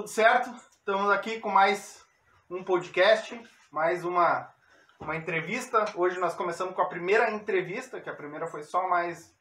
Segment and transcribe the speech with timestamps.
[0.00, 0.50] Tudo certo?
[0.78, 2.02] Estamos aqui com mais
[2.48, 3.38] um podcast,
[3.70, 4.50] mais uma,
[4.98, 5.84] uma entrevista.
[5.94, 9.36] Hoje nós começamos com a primeira entrevista, que a primeira foi só mais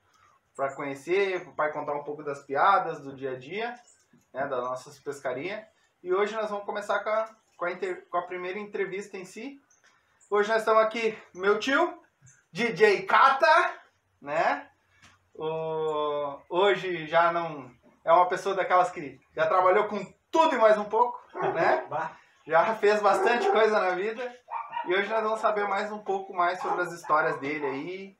[0.58, 3.74] para conhecer, para o pai contar um pouco das piadas do dia a dia,
[4.34, 5.66] né, da nossa pescaria.
[6.04, 9.24] E hoje nós vamos começar com a, com a, inter, com a primeira entrevista em
[9.24, 9.62] si.
[10.30, 12.04] Hoje nós estamos aqui, meu tio,
[12.52, 13.76] DJ Kata,
[14.22, 14.70] né?
[15.34, 17.72] O, hoje já não
[18.04, 21.20] é uma pessoa daquelas que já trabalhou com tudo e mais um pouco,
[21.54, 21.86] né?
[22.48, 24.36] Já fez bastante coisa na vida.
[24.86, 28.18] E hoje nós vamos saber mais um pouco mais sobre as histórias dele aí,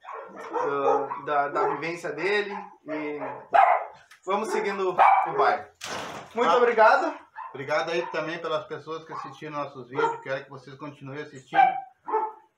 [0.52, 2.54] do, da, da vivência dele.
[2.88, 3.20] E
[4.26, 5.66] vamos seguindo o bairro.
[6.36, 6.58] Muito Ah.
[6.58, 7.14] obrigado.
[7.52, 10.20] Obrigado aí também pelas pessoas que assistiram nossos vídeos.
[10.22, 11.62] Quero que vocês continuem assistindo.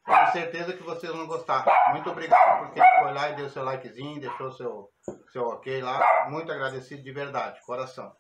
[0.06, 1.64] Tenho certeza que vocês vão gostar.
[1.92, 4.90] Muito obrigado por quem foi lá e deu seu likezinho, deixou seu,
[5.32, 6.28] seu ok lá.
[6.30, 8.12] Muito agradecido de verdade, coração.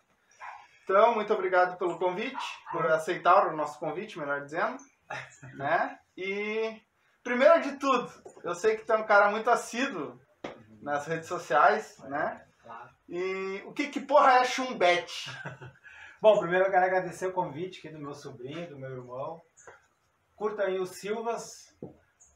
[0.92, 2.36] Então, muito obrigado pelo convite,
[2.70, 4.76] por aceitar o nosso convite, melhor dizendo,
[5.54, 5.98] né?
[6.18, 6.82] E
[7.24, 8.12] primeiro de tudo,
[8.44, 10.20] eu sei que tu é um cara muito assíduo
[10.82, 12.46] nas redes sociais, né?
[13.08, 15.32] E o que que porra é chumbete?
[16.22, 19.42] Bom, primeiro eu quero agradecer o convite aqui do meu sobrinho, do meu irmão.
[20.36, 21.74] Curta aí o Silvas.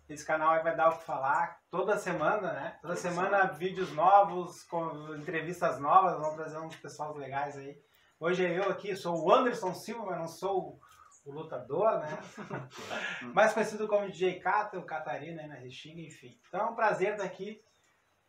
[0.07, 2.79] Esse canal aí vai dar o que falar toda semana, né?
[2.81, 7.77] Toda semana vídeos novos, com entrevistas novas, vamos trazer uns pessoal legais aí.
[8.19, 10.79] Hoje é eu aqui, sou o Anderson Silva, mas não sou
[11.25, 12.19] o, lutador, né?
[13.33, 16.39] Mais conhecido como DJ Cata, o Catarina aí na Restinga, enfim.
[16.47, 17.59] Então é um prazer estar aqui.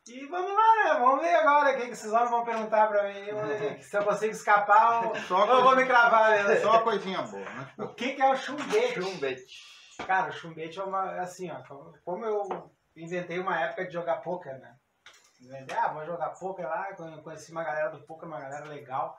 [0.09, 1.01] E vamos lá, né?
[1.01, 3.27] Vamos ver agora o que, vocês vão perguntar pra mim.
[3.83, 6.45] Se eu consigo escapar, Só ou eu vou me cravar.
[6.45, 6.57] Né?
[6.57, 7.73] Só uma coisinha boa, né?
[7.79, 9.03] O que, que é o chumbete?
[9.03, 9.77] Chumbete.
[10.07, 11.21] Cara, o chumbete é uma.
[11.21, 11.61] Assim, ó.
[12.05, 14.77] Como eu inventei uma época de jogar poker, né?
[15.41, 16.95] Inventei, ah, vou jogar poker lá.
[16.95, 19.19] conhe- Conheci uma galera do poker, uma galera legal.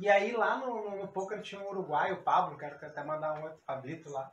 [0.00, 3.34] E aí lá no, no, no poker tinha um uruguaio, o Pablo, quero até mandar
[3.34, 4.30] um outro Pablito lá.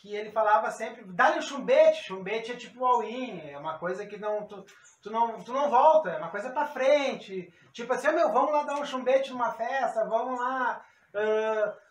[0.00, 2.04] Que ele falava sempre, dá-lhe o chumbete.
[2.04, 4.46] Chumbete é tipo all-in, é uma coisa que não.
[4.46, 4.64] Tu,
[5.02, 7.52] tu não, tu não volta, é uma coisa pra frente.
[7.72, 10.84] Tipo assim, "Ô, meu, vamos lá dar um chumbete numa festa, vamos lá.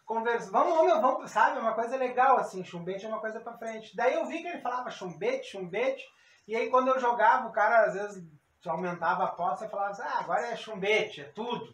[0.06, 1.58] conversa, vamos, ô, meu, vamos, sabe?
[1.58, 3.96] É uma coisa legal, assim, chumbete é uma coisa pra frente.
[3.96, 6.04] Daí eu vi que ele falava chumbete, chumbete,
[6.48, 8.24] e aí quando eu jogava, o cara às vezes
[8.70, 11.74] aumentava a aposta e falava assim, ah, agora é chumbete, é tudo.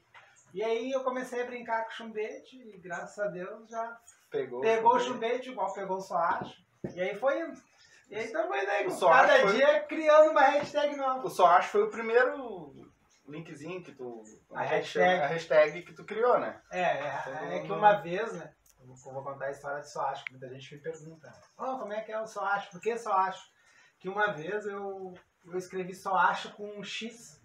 [0.54, 4.00] E aí eu comecei a brincar com chumbete e graças a Deus já
[4.32, 4.62] Pegou.
[4.62, 6.62] pegou o chumbete, igual pegou o só acho.
[6.96, 7.62] E aí foi indo.
[8.10, 11.26] E aí estamos indo aí, O cada foi- dia criando uma hashtag nova.
[11.28, 12.74] O só acho foi o primeiro
[13.28, 14.24] linkzinho que tu.
[14.52, 15.22] A hashtag.
[15.22, 16.60] A hashtag que tu criou, né?
[16.72, 18.52] É, é, é que uma vez, né?
[18.82, 21.32] Eu vou- contar a história de só acho, que muita gente me pergunta.
[21.58, 22.72] Oh, como é que é o só acho?
[22.72, 23.52] Por que só acho?
[24.00, 25.14] Que uma vez eu,
[25.46, 27.39] eu escrevi só acho com um X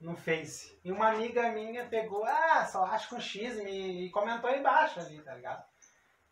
[0.00, 0.78] no Face.
[0.82, 5.20] E uma amiga minha pegou, ah, só acho com X me, e comentou embaixo ali,
[5.22, 5.64] tá ligado?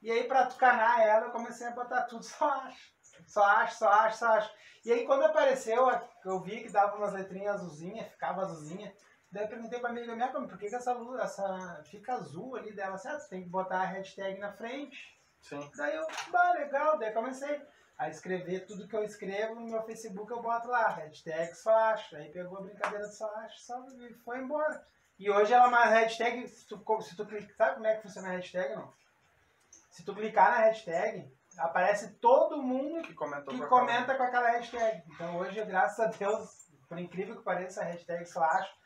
[0.00, 2.92] E aí pra tucanar ela, eu comecei a botar tudo só acho.
[3.26, 4.50] Só acho, só acho, só acho.
[4.84, 5.86] E aí quando apareceu,
[6.24, 8.94] eu vi que dava umas letrinhas azulzinhas, ficava azulzinha.
[9.30, 12.72] Daí eu perguntei pra amiga minha, por que, que essa luz, essa fica azul ali
[12.72, 12.94] dela?
[12.94, 15.18] Assim, ah, você tem que botar a hashtag na frente.
[15.40, 15.70] Sim.
[15.76, 17.60] Daí eu, bah, legal, daí comecei
[17.98, 22.14] a escrever tudo que eu escrevo no meu Facebook, eu boto lá, hashtag só acho.
[22.16, 24.86] Aí pegou a brincadeira do só acho, só e foi embora.
[25.18, 28.02] E hoje ela é uma hashtag, se tu, se tu clicar, sabe como é que
[28.02, 28.92] funciona a hashtag, não?
[29.90, 31.28] Se tu clicar na hashtag,
[31.58, 35.02] aparece todo mundo Que comentou que comenta com aquela hashtag.
[35.12, 38.78] Então hoje, graças a Deus, por incrível que pareça, a hashtag só acho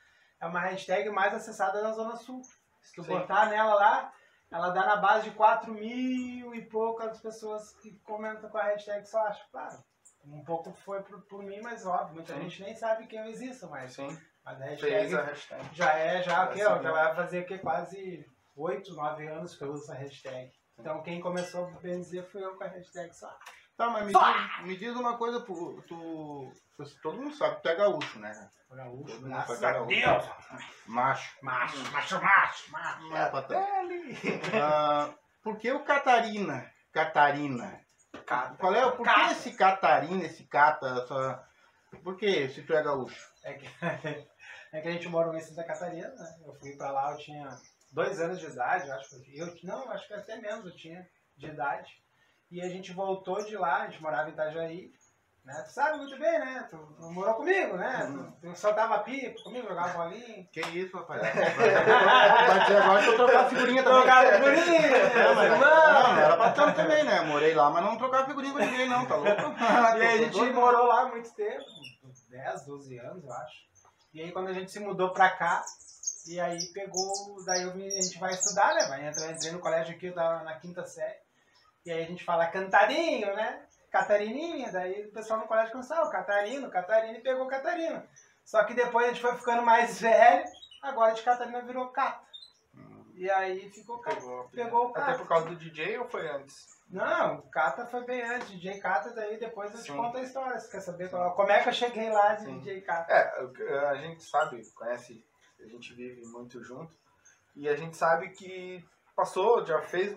[0.43, 2.43] é uma hashtag mais acessada na Zona Sul.
[2.83, 3.11] Se tu Sim.
[3.11, 4.13] botar nela lá,
[4.53, 9.09] ela dá na base de 4 mil e poucas pessoas que comentam com a hashtag
[9.09, 9.51] só acho.
[9.51, 9.83] Claro,
[10.27, 12.43] um pouco foi por, por mim, mas óbvio, muita Sim.
[12.43, 14.09] gente nem sabe que eu existo, mas, Sim.
[14.45, 15.69] mas a hashtag a hashtag.
[15.73, 17.59] já é, já, o quê, ó, já vai fazer o quê?
[17.59, 20.53] quase 8, 9 anos que eu uso essa hashtag.
[20.79, 23.62] Então quem começou a benzer fui eu com a hashtag só acho.
[23.83, 26.53] Tá, mas me diz, me diz uma coisa, tu, tu,
[27.03, 28.51] todo mundo sabe que tu é gaúcho, né?
[28.71, 30.29] Gaúcho, Todo mundo graças sabe a que gaúcho.
[30.31, 30.67] Deus!
[30.87, 31.37] Macho.
[31.43, 33.09] Macho, macho, macho, macho.
[33.09, 33.43] Não é pra.
[33.43, 34.19] Pele.
[34.63, 35.11] Ah,
[35.43, 36.71] por que o Catarina?
[36.93, 37.81] Catarina.
[38.27, 38.55] Cata.
[38.57, 39.33] Qual é, o- por que Cata.
[39.33, 41.49] esse Catarina, esse Cata, essa...
[42.05, 43.21] Por que se tu é gaúcho?
[43.43, 43.67] É que,
[44.73, 46.37] é que a gente mora em Santa Catarina, né?
[46.47, 47.49] Eu fui pra lá, eu tinha
[47.93, 51.07] dois anos de idade, eu acho que eu, não, acho que até menos eu tinha
[51.37, 52.02] de idade.
[52.53, 54.93] E a gente voltou de lá, a gente morava em Itajaí,
[55.43, 55.55] né?
[55.65, 56.67] Tu sabe muito bem, né?
[56.69, 58.07] Tu, tu morou comigo, né?
[58.43, 60.47] Tu, tu soltava pipa comigo, jogava bolinha.
[60.53, 61.23] Que isso, rapaz?
[61.33, 64.01] Vai dizer agora que eu trocar figurinha também.
[64.03, 64.81] Jogava figurinha,
[65.25, 65.59] Não, mas, né?
[65.59, 67.23] não, não era pra tanto também, né?
[67.23, 69.31] Morei lá, mas não trocava figurinha com ninguém, não, tá louco?
[69.99, 71.65] E aí a gente morou lá há muito tempo,
[72.05, 73.57] uns 10, 12 anos, eu acho.
[74.13, 75.65] E aí quando a gente se mudou pra cá,
[76.27, 78.87] E aí pegou, daí a gente vai estudar, né?
[78.89, 81.17] Vai entrar, entrei no colégio aqui, eu tava na quinta série.
[81.85, 83.65] E aí a gente fala cantarinho, né?
[83.91, 88.09] Catarininha, daí o pessoal no colégio começou, ah, o Catarino, Catarina, e pegou Catarina.
[88.45, 90.45] Só que depois a gente foi ficando mais velho,
[90.83, 92.23] agora de Catarina virou Cata.
[93.15, 94.17] E aí ficou Cata.
[94.17, 95.19] Pegou, Pegou o Até Cata.
[95.19, 96.67] por causa do DJ ou foi antes?
[96.89, 99.97] Não, Cata foi bem antes, DJ Cata, daí depois eu te Sim.
[99.97, 100.59] conto a história.
[100.59, 102.59] Você quer saber qual- como é que eu cheguei lá de Sim.
[102.61, 103.13] DJ Cata?
[103.13, 105.23] É, a gente sabe, conhece,
[105.61, 106.97] a gente vive muito junto.
[107.55, 108.83] E a gente sabe que
[109.15, 110.17] passou, já fez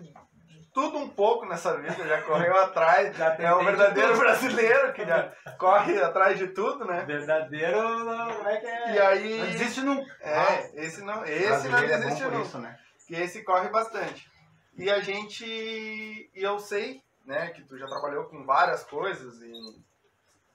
[0.76, 3.18] tudo um pouco nessa vida, já correu atrás.
[3.18, 7.04] Já É de verdadeiro brasileiro que já corre atrás de tudo, né?
[7.06, 8.94] Verdadeiro, não, como é que é?
[8.94, 9.38] E aí.
[9.40, 10.16] Não desiste nunca.
[10.22, 12.42] É, esse não, esse não é existe não.
[12.42, 12.78] isso, né?
[13.06, 14.30] que esse corre bastante.
[14.78, 19.84] E a gente, e eu sei, né, que tu já trabalhou com várias coisas e,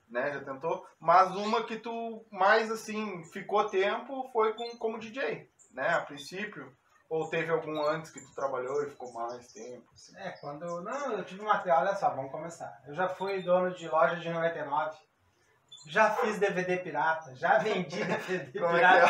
[0.08, 5.48] né, já tentou, mas uma que tu mais, assim, ficou tempo foi com, como DJ,
[5.72, 6.76] né, a princípio,
[7.10, 10.16] ou teve algum antes que tu trabalhou e ficou mais tempo, assim.
[10.16, 10.80] É, quando.
[10.80, 12.80] Não, eu tive material, olha só, vamos começar.
[12.86, 14.96] Eu já fui dono de loja de 99.
[15.86, 19.06] Já fiz DVD pirata, já vendi DVD Como é pirata.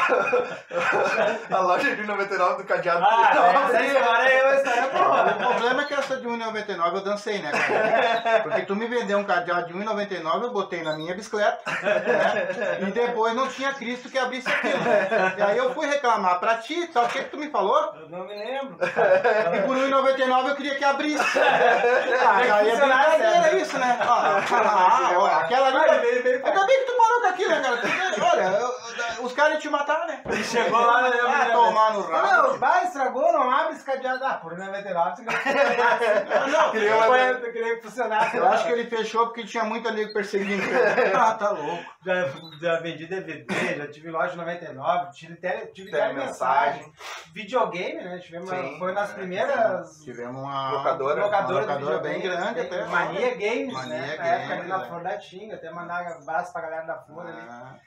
[0.69, 1.39] que é?
[1.57, 3.05] a loja de 99 do cadeado.
[3.05, 5.33] Ah, Não, essa história é uma história O boa.
[5.51, 8.41] problema é que essa de 1,99 eu dancei, né, cara?
[8.45, 12.79] Porque tu me vendeu um cadeado de 1,99, eu botei na minha bicicleta, né?
[12.81, 14.79] E depois não tinha Cristo que abrisse aquilo.
[14.79, 15.35] né?
[15.39, 17.93] E aí eu fui reclamar pra ti, sabe o que, que tu me falou?
[17.97, 18.79] Eu não me lembro.
[18.81, 21.39] E por 1,99 eu queria que abrisse.
[21.39, 23.57] Ah, aí é funcionar, brincadeira certo?
[23.59, 23.99] isso, né?
[24.03, 26.60] Ó, ah, aquela ali.
[26.61, 28.33] Ainda bem que tu parou com aquilo, né, cara?
[28.33, 30.23] Olha, eu- os caras iam te matar, né?
[30.45, 32.49] Chegou lá, eu Ah, tomar no Ah, rabo.
[32.53, 34.25] Não, vai, estragou, não abre esse cadeado.
[34.25, 36.49] Ah, por 99, você ganhou.
[36.49, 38.37] Não, Queria uma- Eu queria que funcionasse.
[38.37, 40.71] Eu acho que ele fechou porque tinha muito nego perseguindo ele.
[41.15, 41.85] Ah, tá louco.
[42.05, 42.15] Já,
[42.61, 46.85] já vendi DVD, já tive loja de 99, tive, tele, tive Telemensagem.
[46.85, 46.93] telemensagem,
[47.35, 48.19] videogame, né?
[48.19, 51.27] Tivemos, Sim, foi nas é, primeiras Tivemos uma Locadora.
[51.27, 52.85] uma de locadora bem grande até.
[52.87, 54.17] Mania Games, Mania né?
[54.17, 54.87] Na Games, época ali na né?
[54.89, 57.41] Flor da Tinga, até mandar um abraço pra galera da Flor ali.
[57.49, 57.79] Ah,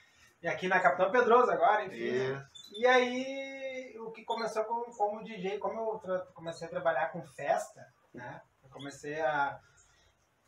[0.41, 1.95] E aqui na Capitão Pedroso agora, enfim.
[1.95, 2.73] isso.
[2.75, 7.85] E aí, o que começou como, como DJ, como eu comecei a trabalhar com festa,
[8.13, 8.41] né?
[8.63, 9.59] Eu comecei a,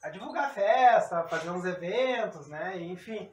[0.01, 2.77] a divulgar festa, a fazer uns eventos, né?
[2.77, 3.31] E, enfim.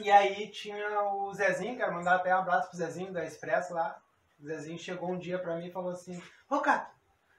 [0.00, 3.98] E aí tinha o Zezinho, quero mandar até um abraço pro Zezinho da Expresso lá.
[4.40, 6.94] O Zezinho chegou um dia pra mim e falou assim, ô Cato,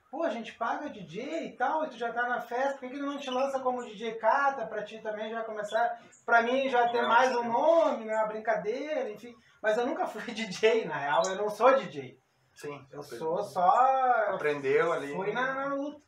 [0.10, 2.96] pô, a gente paga DJ e tal, e tu já tá na festa, por que,
[2.96, 6.88] que não te lança como DJ Cata pra ti também já começar, pra mim já
[6.90, 9.36] ter mais um nome, né, uma brincadeira, enfim.
[9.62, 12.20] Mas eu nunca fui DJ, na real, eu não sou DJ.
[12.54, 12.86] Sim.
[12.92, 14.26] Eu sou só.
[14.30, 15.14] Eu Aprendeu ali.
[15.14, 16.02] fui na, na luta.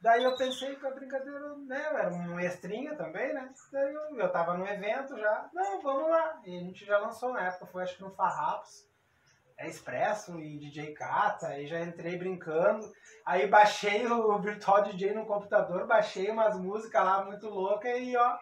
[0.00, 3.50] Daí eu pensei que a brincadeira, né, era um extrinha também, né?
[3.72, 6.42] Daí eu, eu tava no evento já, não, vamos lá.
[6.44, 8.86] E a gente já lançou na época, foi acho que no Farrapos,
[9.56, 12.90] é Expresso e DJ Cata, aí já entrei brincando.
[13.24, 18.36] Aí baixei o Virtual DJ no computador, baixei umas músicas lá muito loucas e ó,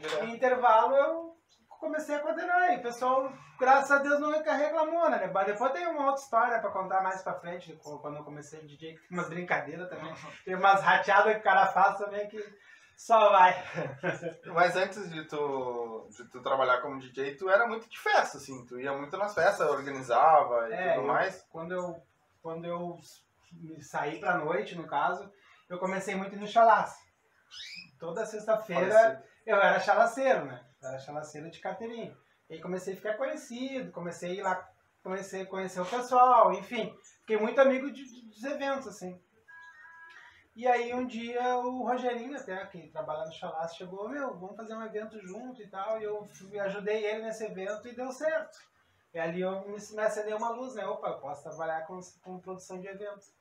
[0.00, 0.24] direto.
[0.24, 1.36] em intervalo eu
[1.80, 2.74] comecei a coordenar.
[2.74, 5.30] E o pessoal, graças a Deus, não reclamou, né?
[5.32, 8.94] Mas depois tem uma outra história pra contar mais pra frente, quando eu comecei DJ,
[8.94, 10.12] que tem umas brincadeiras também.
[10.44, 12.38] Tem umas rateadas que o cara faz também que
[13.02, 13.54] só vai.
[14.52, 18.66] Mas antes de tu, de tu trabalhar como DJ, tu era muito de festa, assim.
[18.66, 21.42] Tu ia muito nas festas, organizava e É, tudo eu- mais.
[21.50, 22.02] Quando eu,
[22.42, 22.98] quando eu
[23.80, 25.32] saí pra noite, no caso,
[25.68, 26.98] eu comecei muito no chalaço.
[27.98, 30.62] Toda sexta-feira eu era chalaceiro, né?
[30.82, 32.14] Eu era chalaceiro de carteirinha.
[32.48, 34.68] E aí comecei a ficar conhecido, comecei a ir lá,
[35.02, 36.94] comecei a conhecer o pessoal, enfim.
[37.20, 39.18] Fiquei muito amigo de, de- dos eventos, assim.
[40.56, 44.74] E aí um dia o Rogerinho, até que trabalha no chalaço, chegou, meu, vamos fazer
[44.74, 46.00] um evento junto e tal.
[46.00, 46.28] E eu
[46.62, 48.58] ajudei ele nesse evento e deu certo.
[49.12, 50.86] E ali eu me, me acendeu uma luz, né?
[50.86, 53.32] Opa, eu posso trabalhar com, com produção de eventos.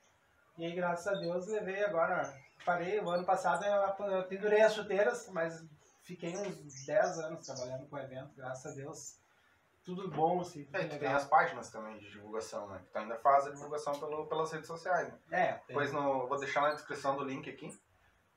[0.57, 2.33] E aí, graças a Deus, levei agora.
[2.65, 5.63] Parei, o ano passado eu, eu pendurei as chuteiras, mas
[6.03, 9.17] fiquei uns 10 anos trabalhando com evento, graças a Deus.
[9.95, 12.79] Tudo bom, assim, tudo É, tu tem as páginas também de divulgação, né?
[12.85, 15.17] Que tu ainda faz a divulgação pelo, pelas redes sociais, né?
[15.31, 17.75] É, tem, Depois no, vou deixar na descrição do link aqui,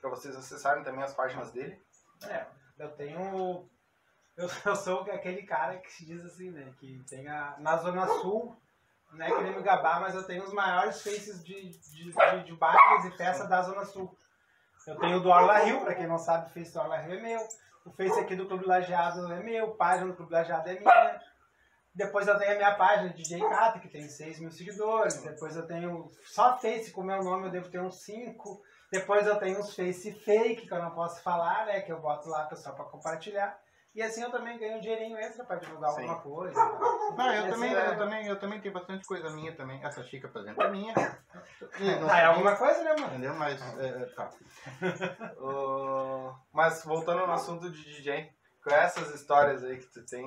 [0.00, 1.78] pra vocês acessarem também as páginas dele.
[2.26, 2.46] é,
[2.78, 3.68] eu tenho.
[4.34, 6.72] Eu, eu sou aquele cara que se diz assim, né?
[6.78, 7.54] Que tem a.
[7.58, 8.56] Na Zona Sul,
[9.12, 12.52] não é querer me gabar, mas eu tenho os maiores faces de, de, de, de
[12.56, 14.16] bailes e festas da Zona Sul.
[14.86, 17.18] Eu tenho o do Orla Rio, pra quem não sabe, o Face do Orla Rio
[17.18, 17.46] é meu.
[17.84, 21.20] O Face aqui do Clube Lajeado é meu, página do Clube Lajeado é minha.
[21.94, 25.22] Depois eu tenho a minha página DJ Cata, que tem 6 mil seguidores.
[25.22, 28.62] Depois eu tenho só Face com meu nome, eu devo ter uns 5.
[28.90, 31.80] Depois eu tenho os Face fake, que eu não posso falar, né?
[31.82, 33.58] Que eu boto lá pessoal pra compartilhar.
[33.94, 36.00] E assim eu também ganho um dinheirinho extra pra divulgar Sim.
[36.00, 36.54] alguma coisa.
[36.54, 39.84] Não, eu também, assim, eu é- também, eu também tenho bastante coisa minha também.
[39.84, 40.94] Essa xícara, por exemplo, é minha.
[41.78, 43.08] E Ah, é alguma coisa, né, mano?
[43.08, 43.34] Entendeu?
[43.34, 44.30] Mas, é, tá.
[45.38, 48.32] Ô, mas voltando no assunto de DJ,
[48.64, 50.26] com essas histórias aí que tu tem.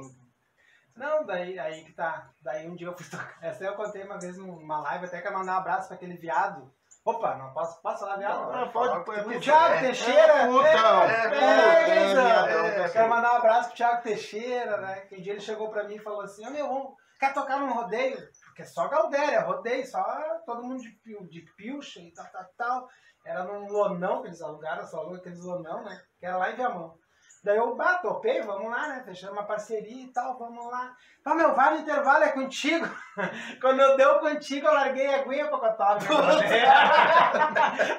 [0.95, 2.29] Não, daí aí que tá.
[2.41, 3.37] Daí um dia eu fui tocar.
[3.41, 6.15] Essa aí eu contei uma vez numa live, até quero mandar um abraço pra aquele
[6.17, 6.71] viado.
[7.03, 8.51] Opa, não posso, posso falar viado?
[8.51, 9.39] Não, pode, pode, O.
[9.39, 9.79] Thiago é.
[9.81, 10.33] Teixeira.
[10.33, 10.39] É.
[10.39, 12.93] É, É, é, puta, é, é, então, é, assim.
[12.93, 14.95] Quero mandar um abraço pro Thiago Teixeira, né?
[15.01, 17.59] Que um dia ele chegou pra mim e falou assim, ô meu, vamos, quer tocar
[17.59, 18.17] num rodeio?
[18.45, 20.03] Porque é só Galdéria, rodeio, só
[20.47, 22.89] todo mundo de, pil- de pilcha e tal, tal, tal.
[23.23, 26.01] Era num lonão que eles alugaram, só alugam aqueles lonão, né?
[26.19, 26.97] Que era lá em Viamão.
[27.45, 29.03] Daí eu, bah, topei, vamos lá, né?
[29.05, 30.95] Fechando uma parceria e tal, vamos lá.
[31.23, 32.89] Ah, meu, no intervalo, é contigo.
[33.61, 35.99] Quando eu deu contigo, eu larguei a aguinha pra cotar.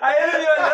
[0.03, 0.69] Aí ele me olhou.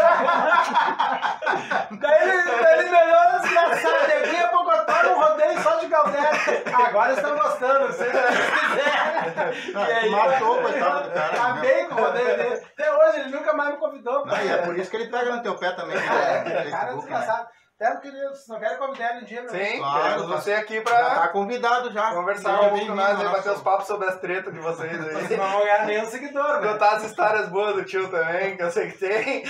[2.00, 5.86] Daí ele, daí ele me olhou, desgraçado, de aguinha pra cotar no rodeio só de
[5.88, 6.30] galera.
[6.86, 9.72] Agora estão gostando, se quiserem.
[9.74, 11.32] Não, E aí, matou, coitado do cara.
[11.32, 11.38] né?
[11.38, 12.66] Acabei com o rodeio dele.
[12.72, 14.24] Até hoje ele nunca mais me convidou.
[14.24, 15.94] Não, e é por isso que ele pega no teu pé também.
[15.94, 16.02] né?
[16.06, 17.46] É, cara, é Facebook, né?
[17.82, 17.92] Desgraçado.
[17.92, 19.50] Até porque ele- vocês não querem convidar ele um dia, meu.
[19.50, 20.36] Sim, Claro, queremos tá.
[20.36, 22.10] você aqui Já pra tá convidado já.
[22.14, 24.60] conversar um pouco bem-vindo com nós ao aí, bater os papos sobre as tretas de
[24.60, 25.36] vocês Vocês aí.
[25.36, 26.72] não vão ganhar nenhum seguidor, né?
[26.72, 29.44] Contar as histórias boas do tio também, que eu sei que tem.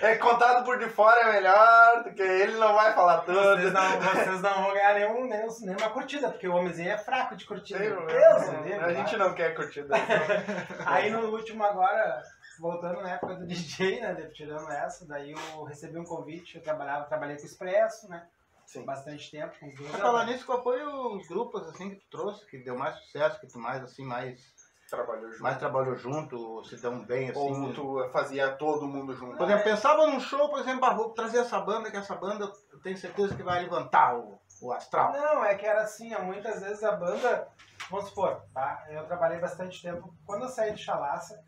[0.00, 3.40] É contado por de fora é melhor, porque ele não vai falar tudo.
[3.56, 7.36] Vocês não, vocês não vão ganhar nenhum, nenhum, nenhuma curtida, porque o homenzinho é fraco
[7.36, 7.78] de curtida.
[7.78, 9.94] Tem Deus, me livre, A gente não quer curtida.
[10.86, 12.22] Aí no último agora,
[12.62, 17.06] voltando na época do DJ, né, tirando essa, daí eu recebi um convite, eu trabalhava,
[17.06, 18.26] trabalhei com o Expresso, né,
[18.64, 18.84] Sim.
[18.84, 22.58] bastante tempo, com Pra falar nisso, qual foi os grupos assim que tu trouxe, que
[22.58, 24.40] deu mais sucesso, que tu mais assim, mais,
[24.88, 25.42] Trabalhou junto.
[25.42, 27.40] mais trabalhou junto, se dão bem assim?
[27.40, 29.38] Ou tu fazia todo mundo junto.
[29.38, 32.52] Por exemplo, pensava num show, por exemplo, ah, vou trazer essa banda, que essa banda
[32.70, 35.12] eu tenho certeza que vai levantar o, o astral.
[35.12, 37.48] Não, é que era assim, muitas vezes a banda,
[37.90, 41.42] vamos supor, tá, eu trabalhei bastante tempo, quando eu saí de Chalaça,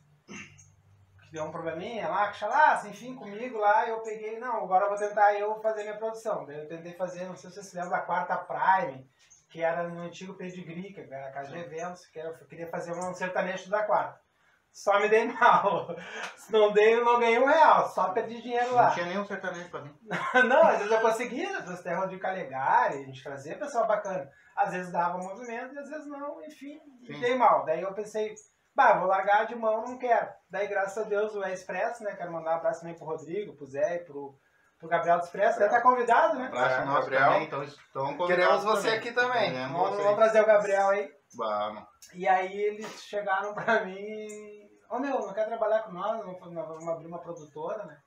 [1.35, 4.97] deu um probleminha lá, com Chalaça, enfim, comigo lá, eu peguei, não, agora eu vou
[4.97, 6.47] tentar eu fazer minha produção.
[6.47, 9.05] Daí eu tentei fazer, não sei se você se lembra da quarta Prime,
[9.51, 12.69] que era no antigo Pedigree, que era a casa de eventos, que era, eu queria
[12.71, 14.23] fazer um sertanejo da quarta.
[14.73, 15.89] Só me dei mal.
[16.37, 18.87] Se não dei, eu não ganhei um real, só perdi dinheiro lá.
[18.87, 19.97] Não tinha nenhum sertanejo pra mim.
[20.49, 24.29] Não, às vezes eu conseguia, às vezes até Rodrigo Calegari, a gente trazia pessoal bacana.
[24.57, 27.13] Às vezes dava movimento e às vezes não, enfim, Sim.
[27.13, 27.65] me dei mal.
[27.65, 28.35] Daí eu pensei,
[28.75, 30.29] bah, vou largar de mão, não quero.
[30.51, 32.15] Daí, graças a Deus, o Expresso, né?
[32.17, 34.39] Quero mandar um abraço também pro Rodrigo, pro Zé e pro,
[34.79, 35.59] pro Gabriel do Expresso.
[35.59, 36.47] Até tá convidado, né?
[36.47, 37.25] Abraço É, nosso Gabriel.
[37.25, 38.99] também, então estão convidados Queremos você também.
[38.99, 39.53] aqui também.
[39.53, 41.13] Queremos Vamos, vamos trazer o Gabriel aí.
[41.37, 41.85] Vamos.
[42.15, 44.65] E aí eles chegaram pra mim e...
[44.91, 46.23] Ô meu, não quer trabalhar com nós?
[46.25, 47.99] Vamos abrir uma produtora, né?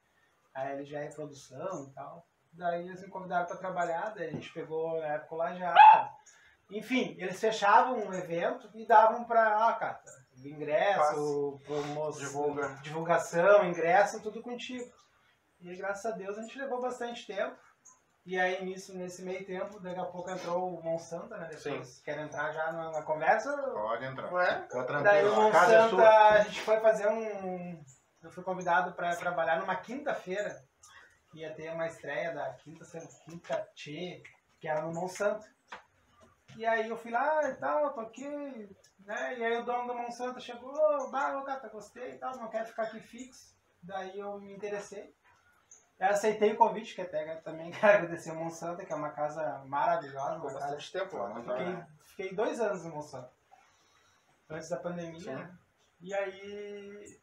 [0.53, 2.25] Aí ele já é produção e tal.
[2.53, 5.75] Daí eles me convidaram pra trabalhar, daí a gente pegou na época lá já.
[6.71, 9.99] Enfim, eles fechavam um evento e davam pra, ah, cara,
[10.51, 12.67] ingresso, promoção, Divulga.
[12.81, 14.89] divulgação, ingresso, tudo contigo.
[15.61, 17.55] E graças a Deus a gente levou bastante tempo.
[18.25, 21.49] E aí nisso, nesse meio tempo, daqui a pouco entrou o Monsanta, né?
[21.49, 23.55] Depois quer entrar já na, na conversa.
[23.55, 24.33] Pode entrar.
[24.33, 24.67] Ué?
[24.69, 27.81] Daí o tranquilo, a é a gente foi fazer um.
[28.21, 30.61] Eu fui convidado para trabalhar numa quinta-feira.
[31.31, 32.85] que Ia ter uma estreia da quinta,
[33.23, 34.21] quinta Tchê,
[34.59, 35.47] que era no Monsanto.
[36.57, 38.69] E aí eu fui lá e tal, toquei,
[39.07, 39.39] né?
[39.39, 42.67] E aí o dono do Monsanto chegou, bah, ô gata, gostei e tal, não quero
[42.67, 43.55] ficar aqui fixo.
[43.81, 45.15] Daí eu me interessei.
[45.97, 49.63] Eu aceitei o convite, que até também quero agradecer ao Monsanto, que é uma casa
[49.65, 51.41] maravilhosa, Ficou uma casa tempo lá, né?
[51.41, 53.31] Fiquei, fiquei dois anos no Monsanto.
[54.49, 55.35] Antes da pandemia.
[55.35, 55.57] Né?
[56.01, 57.19] E aí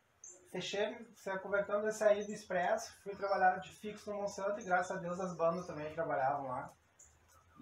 [0.50, 4.96] fechei, se- convertendo a sair do Expresso, fui trabalhar de fixo no Monsanto e graças
[4.96, 6.72] a Deus as bandas também trabalhavam lá.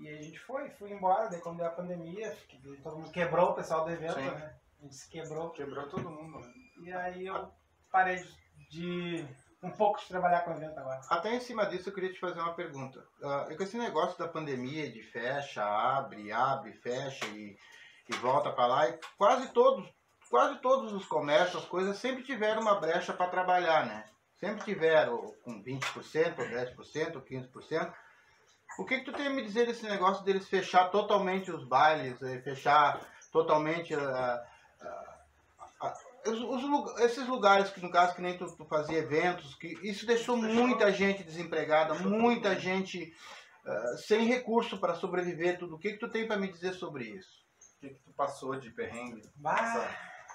[0.02, 2.37] E a gente foi, fui embora, daí quando deu a pandemia,
[2.82, 4.30] todo mundo quebrou o pessoal do evento, Sim.
[4.32, 4.54] né?
[4.80, 5.50] A gente se quebrou.
[5.50, 6.52] Quebrou todo mundo, né?
[6.80, 7.49] E aí eu
[7.88, 8.21] parei
[8.68, 9.25] de,
[9.62, 11.00] um pouco de trabalhar com evento agora.
[11.09, 13.06] Até em cima disso eu queria te fazer uma pergunta.
[13.49, 17.56] E com esse negócio da pandemia, de fecha, abre, abre, fecha e,
[18.09, 19.88] e volta para lá, e quase todos,
[20.28, 24.04] quase todos os comércios, as coisas sempre tiveram uma brecha para trabalhar, né?
[24.35, 27.94] Sempre tiveram com 20%, ou 10%, ou 15%.
[28.79, 32.21] O que, que tu tem a me dizer desse negócio deles fechar totalmente os bailes,
[32.23, 33.00] eh, fechar
[33.31, 34.47] totalmente ah,
[34.81, 35.95] ah,
[36.26, 40.07] os- os esses lugares que no caso que nem tu, tu fazia eventos, que isso
[40.07, 43.14] deixou muita gente desempregada, muita gente
[43.67, 45.76] ah, sem recurso para sobreviver, tudo.
[45.76, 47.43] O que, que tu tem para me dizer sobre isso?
[47.76, 49.23] O que, que tu passou de perrengue?
[49.37, 49.88] Bah,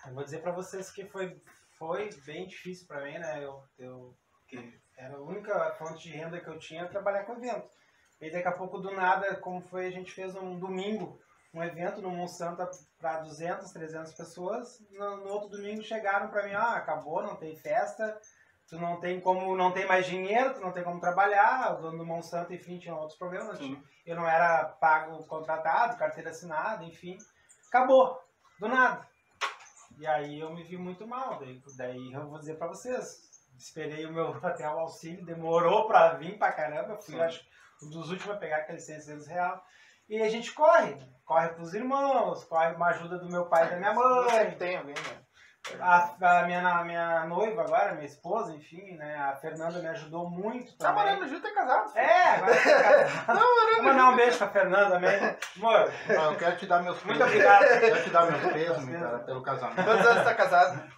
[0.07, 1.41] eu vou dizer pra vocês que foi,
[1.77, 3.43] foi bem difícil pra mim, né?
[3.43, 4.15] Eu, eu
[4.47, 7.69] que era a única fonte de renda que eu tinha trabalhar com evento.
[8.19, 11.19] E daqui a pouco, do nada, como foi, a gente fez um domingo,
[11.53, 12.67] um evento no Monsanto
[12.99, 14.79] para 200, 300 pessoas.
[14.91, 18.19] No, no outro domingo chegaram para mim, ah, acabou, não tem festa,
[18.67, 21.99] tu não tem como, não tem mais dinheiro, tu não tem como trabalhar, o dono
[21.99, 23.57] do Monsanto, enfim, tinha outros problemas.
[23.57, 23.81] Sim.
[24.05, 27.17] Eu não era pago contratado, carteira assinada, enfim.
[27.67, 28.21] Acabou,
[28.59, 29.07] do nada.
[29.97, 34.05] E aí eu me vi muito mal, daí, daí eu vou dizer para vocês, esperei
[34.05, 37.21] o meu até o auxílio, demorou para vir pra caramba, eu fui, Sim.
[37.21, 37.45] acho,
[37.83, 39.59] um dos últimos a pegar aqueles 600 reais.
[40.09, 43.75] E a gente corre, corre pros irmãos, corre uma ajuda do meu pai e da
[43.77, 44.57] minha Sempre mãe.
[44.57, 45.21] tem alguém, né?
[45.81, 49.17] A, a minha, a minha noiva agora, minha esposa, enfim, né?
[49.17, 51.03] A Fernanda me ajudou muito Tá também.
[51.03, 51.89] morando junto é casado.
[51.91, 52.05] filho.
[52.05, 53.39] É, agora tá casado.
[53.75, 55.37] Vou mandar um beijo pra Fernanda também.
[55.57, 57.63] Amor, Ah, eu quero te dar meus Muito obrigado.
[57.63, 59.83] Eu quero te dar meus pesos, cara, pelo casamento.
[59.83, 60.93] Quantos anos tá casado?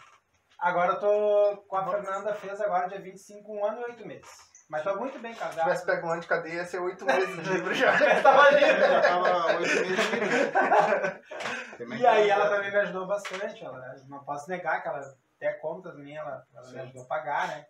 [0.60, 4.30] agora eu tô com a Fernanda, fez agora dia 25, um ano e oito meses.
[4.70, 5.64] Mas tô muito bem Se casado.
[5.64, 7.92] tivesse pego um ano de cadeia, ia ser oito meses de livro já.
[8.22, 8.86] Tava lindo.
[8.86, 13.64] Eu tava oito meses de Também E aí tá- ela também me ajudou bastante.
[13.66, 15.02] Ela, não posso negar que ela
[15.38, 17.66] até contas minhas, ela, ela me ajudou a pagar, né?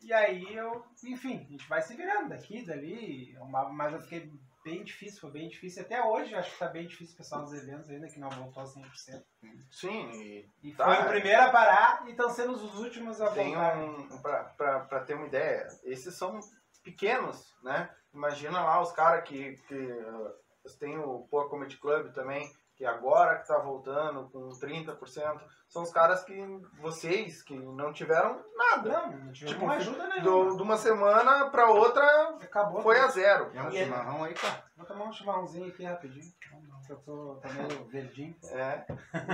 [0.00, 4.32] E aí eu, enfim, a gente vai se virando daqui, dali, uma- mas eu fiquei
[4.64, 5.82] bem difícil, foi bem difícil.
[5.82, 8.62] Até hoje acho que tá bem difícil o pessoal dos eventos ainda, que não voltou
[8.62, 9.22] a 100%.
[9.70, 10.84] Sim, e E Tá.
[10.84, 13.78] foi o primeiro a parar e estão sendo os últimos a tem voltar.
[13.78, 14.18] um.
[14.22, 16.38] Pra, pra, pra ter uma ideia, esses são
[16.82, 17.90] pequenos, né?
[18.12, 19.56] Imagina lá os caras que.
[19.68, 20.34] que uh,
[20.78, 25.40] tem o Poa Comedy Club também, que agora que tá voltando com 30%.
[25.68, 26.34] São os caras que.
[26.80, 28.88] Vocês que não tiveram nada.
[28.88, 30.22] Não, não Tipo, uma ajuda nenhuma.
[30.50, 32.06] Do, de uma semana pra outra
[32.40, 32.80] Acabou.
[32.80, 33.50] foi a zero.
[33.52, 34.62] É um ele- chimarrão aí, cara.
[34.76, 36.32] Vou tomar um chimarrãozinho aqui rapidinho.
[36.40, 38.34] que Eu tô, tô meio verdinho.
[38.52, 38.86] É.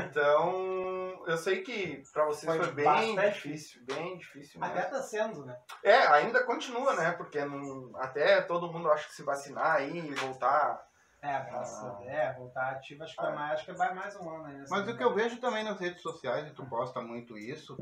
[0.07, 4.75] Então, eu sei que pra vocês Foi foi, bem bastante difícil, bem difícil mesmo.
[4.75, 5.57] Até tá sendo, né?
[5.83, 7.13] É, ainda continua, né?
[7.13, 10.83] Porque não, até todo mundo acha que se vacinar aí e voltar.
[11.25, 12.11] É, graças a Deus.
[12.13, 13.35] É, voltar ativo, acho que, vai Ah.
[13.37, 14.65] mais, acho que vai mais um ano ainda.
[14.69, 17.77] Mas o que eu vejo também nas redes sociais, e tu posta muito isso,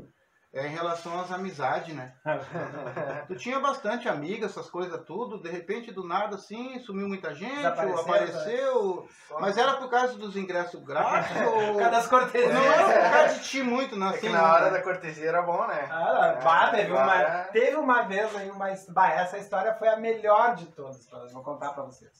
[0.53, 2.13] é em relação às amizades, né?
[3.27, 7.65] Tu tinha bastante amiga, essas coisas tudo, de repente do nada assim, sumiu muita gente,
[7.65, 9.07] ou apareceu.
[9.39, 11.53] Mas era por causa dos ingressos grátis ou.
[11.73, 12.53] Por causa das cortesias.
[12.53, 14.29] Não era por causa de ti muito, não É que assim.
[14.29, 14.77] na hora né?
[14.77, 15.87] da cortesia era bom, né?
[15.89, 19.97] Ah, bah, teve, uma, Agora- teve uma vez aí, uma, bah, essa história foi a
[19.97, 22.11] melhor de todas, todas, vou contar pra vocês.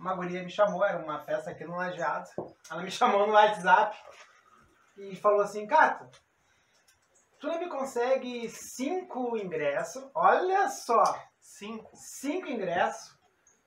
[0.00, 2.30] Uma guria me chamou, era uma festa aqui no Lajeado,
[2.70, 3.94] ela me chamou no WhatsApp
[4.96, 6.08] e falou assim, Cato,
[7.38, 11.02] tu não me consegue cinco ingressos, olha só,
[11.38, 11.90] Cinco.
[11.94, 13.14] cinco ingressos,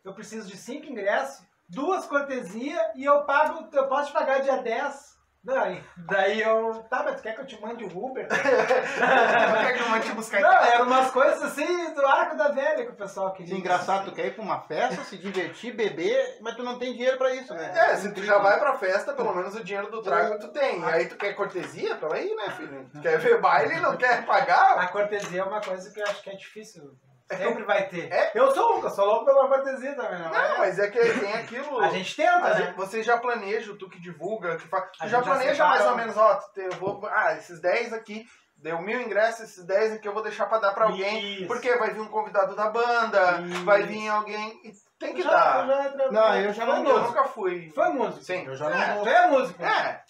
[0.03, 4.57] eu preciso de cinco ingressos, duas cortesias e eu pago, eu posso te pagar dia
[4.57, 5.12] 10.
[5.45, 8.25] Daí, daí eu, tá, mas tu quer que eu te mande o Uber?
[8.31, 10.67] Não quer que eu mande te buscar em Não, casa?
[10.73, 13.53] eram umas coisas assim do arco da velha que o pessoal queria.
[13.53, 16.93] Sim, engraçado, tu quer ir pra uma festa, se divertir, beber, mas tu não tem
[16.93, 17.73] dinheiro pra isso, né?
[17.77, 20.79] É, se tu já vai pra festa, pelo menos o dinheiro do trago tu tem.
[20.79, 21.95] E aí tu quer cortesia?
[21.97, 22.89] Pela aí, né, filho?
[22.93, 24.77] Tu quer ver baile e não quer pagar?
[24.77, 26.83] A cortesia é uma coisa que eu acho que é difícil.
[27.31, 28.11] Sempre vai ter.
[28.11, 28.31] É?
[28.35, 30.57] Eu sou um, eu sou louco pela cortesia também, não, Não, é?
[30.59, 31.79] mas é que tem aquilo.
[31.79, 32.55] A gente tenta, A né?
[32.57, 34.85] gente- você já planeja, tu que divulga, que faz.
[34.91, 37.01] Tu já já planeja separa mais ou menos, ó, eu vou.
[37.07, 38.25] Ah, esses 10 aqui,
[38.57, 41.35] deu mil ingressos, esses 10 aqui eu vou deixar pra dar pra alguém.
[41.37, 41.47] Isso.
[41.47, 43.63] Porque vai vir um convidado da banda, Isso.
[43.65, 44.59] vai vir alguém.
[44.99, 45.67] tem que já, dar.
[45.67, 45.67] eu
[45.99, 46.99] já, Não, eu já não Eu músico.
[47.07, 47.71] nunca fui.
[47.73, 48.23] Foi músico.
[48.23, 48.45] Sim.
[48.45, 49.13] Eu já é, não Tu dou.
[49.13, 49.63] é músico.
[49.63, 50.02] É.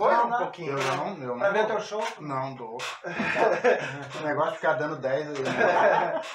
[0.00, 0.38] Foi Não, um não.
[0.38, 0.78] pouquinho.
[0.78, 1.76] Eu não, eu Pra não ver dou.
[1.76, 2.02] teu show.
[2.20, 2.78] Não dou.
[4.18, 5.34] o negócio de ficar dando 10 aí.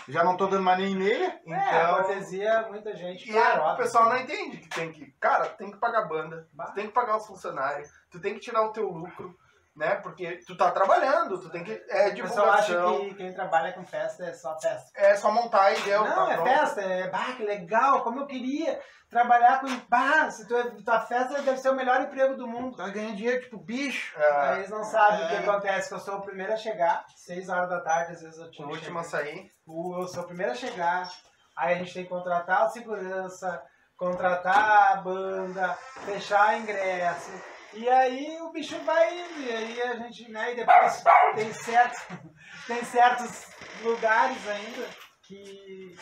[0.07, 1.39] Já não tô dando mais nem meia.
[1.47, 1.95] É, a Então.
[1.95, 3.27] cortesia, muita gente.
[3.27, 5.07] E claro, é, o pessoal não entende que tem que.
[5.19, 6.65] Cara, tem que pagar banda, Bah.
[6.65, 9.35] tu tem que pagar os funcionários, tu tem que tirar o teu lucro,
[9.75, 9.95] né?
[9.95, 11.71] Porque tu tá trabalhando, tu tem que.
[11.89, 12.99] É O pessoal acha divulgação.
[13.09, 14.89] que quem trabalha com festa é só festa.
[14.95, 16.03] É só montar e deu.
[16.05, 16.49] Não, tá é pronto.
[16.49, 19.67] festa, é bah, que legal, como eu queria trabalhar com.
[19.89, 22.77] Bah, se tu, é- tua festa deve ser o melhor emprego do mundo.
[22.77, 24.17] Tá ganhando dinheiro tipo bicho.
[24.19, 25.39] É, Aí eles não sabem o que É.
[25.39, 28.45] acontece, que eu sou o primeiro a chegar, 6 horas da tarde, às vezes eu
[28.47, 29.51] o tinha último a sair.
[29.67, 31.09] O- Eu sou o primeiro a chegar,
[31.57, 33.61] aí a gente tem que contratar a segurança,
[33.97, 35.73] contratar a banda,
[36.05, 37.31] fechar ingresso.
[37.75, 41.03] E aí o bicho vai indo, e aí a gente, né, e depois
[41.35, 41.99] tem, certo,
[42.67, 43.47] tem certos
[43.83, 45.95] lugares ainda que,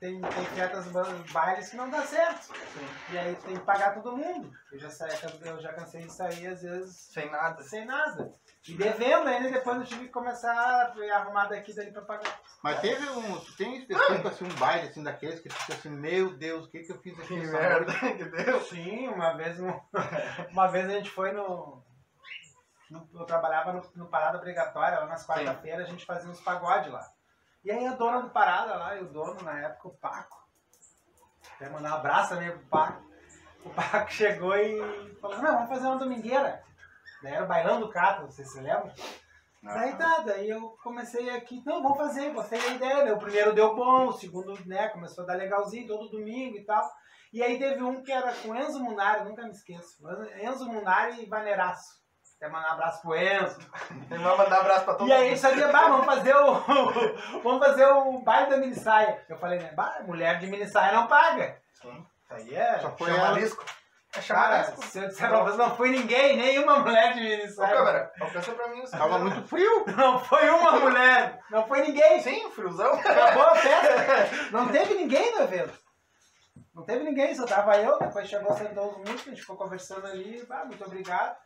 [0.00, 0.86] tem, tem certas
[1.32, 2.52] bailes que não dá certo.
[3.10, 4.50] E aí tem que pagar todo mundo.
[4.72, 5.10] Eu já, saí,
[5.42, 7.62] eu já cansei de sair às vezes Sem nada.
[7.62, 8.32] sem nada.
[8.68, 12.40] E devendo ainda, e depois eu tive que começar a arrumar daqui dali pra pagar.
[12.62, 13.40] Mas teve um.
[13.40, 16.70] Tu tem específico assim, um baile assim daqueles que tu fica assim, meu Deus, o
[16.70, 18.60] que, que eu fiz aqui Que merda que deu.
[18.62, 19.58] Sim, uma vez,
[20.50, 21.82] uma vez a gente foi no,
[22.90, 26.90] no- Eu trabalhava no, no Parada Obrigatória, lá nas quarta-feiras, a gente fazia uns pagode
[26.90, 27.10] lá.
[27.62, 30.42] E aí a dona do Parada lá, e o dono na época, o Paco,
[31.54, 33.02] Até mandar um abraço também pro Paco.
[33.64, 36.64] O Paco chegou e falou, não, vamos fazer uma domingueira.
[37.22, 38.94] Daí era o bailão do Cato, você se lembra?
[39.62, 43.04] Daí tá, daí eu comecei aqui, não, vamos fazer, gostei da ideia.
[43.04, 46.64] Daí o primeiro deu bom, o segundo, né, começou a dar legalzinho, todo domingo e
[46.64, 46.90] tal.
[47.30, 50.02] E aí teve um que era com Enzo Munari, nunca me esqueço.
[50.42, 51.99] Enzo Munari e Vaneiraço.
[52.40, 53.58] Até mandar um abraço pro Enzo.
[54.08, 55.38] Vai mandar um abraço pra todo E aí ele mundo.
[55.40, 56.54] sabia, bah, vamos fazer o.
[57.44, 59.22] vamos fazer o baile da mini saia.
[59.28, 61.58] Eu falei, né, bah, mulher de mini saia não paga.
[61.74, 62.06] Sim.
[62.24, 62.78] Isso aí é.
[62.78, 63.38] Só foi Chama ela.
[63.38, 63.62] disco.
[64.16, 64.86] É Cara, chamarisco.
[64.86, 67.76] se eu disser pra você, não foi ninguém, nenhuma mulher de mini Ô, saia.
[67.76, 69.84] câmera, alcança pra mim Tava muito frio.
[69.94, 72.20] Não foi uma mulher, não foi ninguém.
[72.20, 72.92] Sim, friozão.
[72.94, 74.50] Acabou a festa.
[74.50, 75.78] Não teve ninguém no evento.
[76.74, 77.98] Não teve ninguém, só tava eu.
[77.98, 80.44] Depois chegou, sentou os músicos, a gente ficou conversando ali.
[80.50, 81.36] Ah, muito obrigado.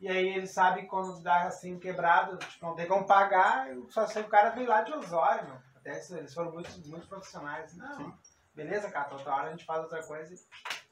[0.00, 3.68] E aí ele sabe quando dá assim quebrado, tipo, não tem como pagar.
[3.68, 5.58] eu Só sei que o cara veio lá de Osório, meu.
[5.76, 7.76] Até isso, eles foram muito, muito profissionais.
[7.76, 8.16] Não,
[8.54, 10.34] beleza, cara, outra hora a gente faz outra coisa.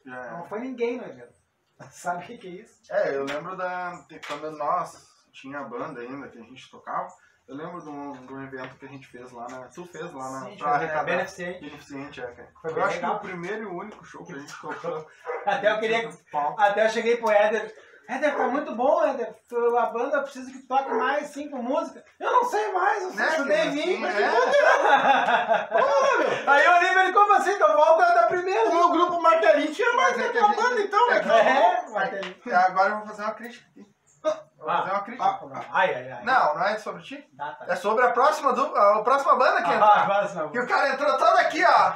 [0.04, 1.34] Não foi ninguém no evento.
[1.90, 2.80] Sabe o que, que é isso?
[2.90, 4.04] É, eu lembro da.
[4.26, 7.08] quando nós tinha a banda ainda que a gente tocava.
[7.46, 9.68] Eu lembro de um, de um evento que a gente fez lá na.
[9.68, 10.50] Tu fez lá na.
[10.50, 11.04] Sim, pra é arrecadar.
[11.04, 11.60] beneficente.
[11.60, 12.52] Beneficente, é, cara.
[12.60, 13.10] Foi eu acho legal.
[13.20, 15.06] que o primeiro e único show que a gente tocou.
[15.46, 16.10] Até eu queria.
[16.58, 17.87] Até eu cheguei pro Éder.
[18.08, 19.34] Éder, tá muito bom, Éder.
[19.78, 22.02] A banda precisa que toque mais cinco músicas.
[22.18, 23.80] Eu não sei mais, eu só Né, estudei que vim.
[24.06, 25.68] assim, né?
[26.46, 27.50] Aí eu olhei pra ele, como assim?
[27.52, 28.70] Então volta da O primeira.
[28.70, 31.16] meu grupo Martelinho tinha mais é que que a banda, então, né?
[31.16, 32.50] é que- É, ter.
[32.50, 33.86] É, Agora eu vou fazer uma crítica aqui.
[34.58, 35.38] Vou fazer uma crítica.
[35.70, 36.24] Ai, ai, ai.
[36.24, 37.28] Não, não é sobre ti.
[37.36, 37.66] Tá, tá.
[37.72, 38.74] É sobre a próxima, du...
[38.76, 40.48] a próxima banda que Ah, não.
[40.50, 41.92] Que o cara entrou todo aqui, ó.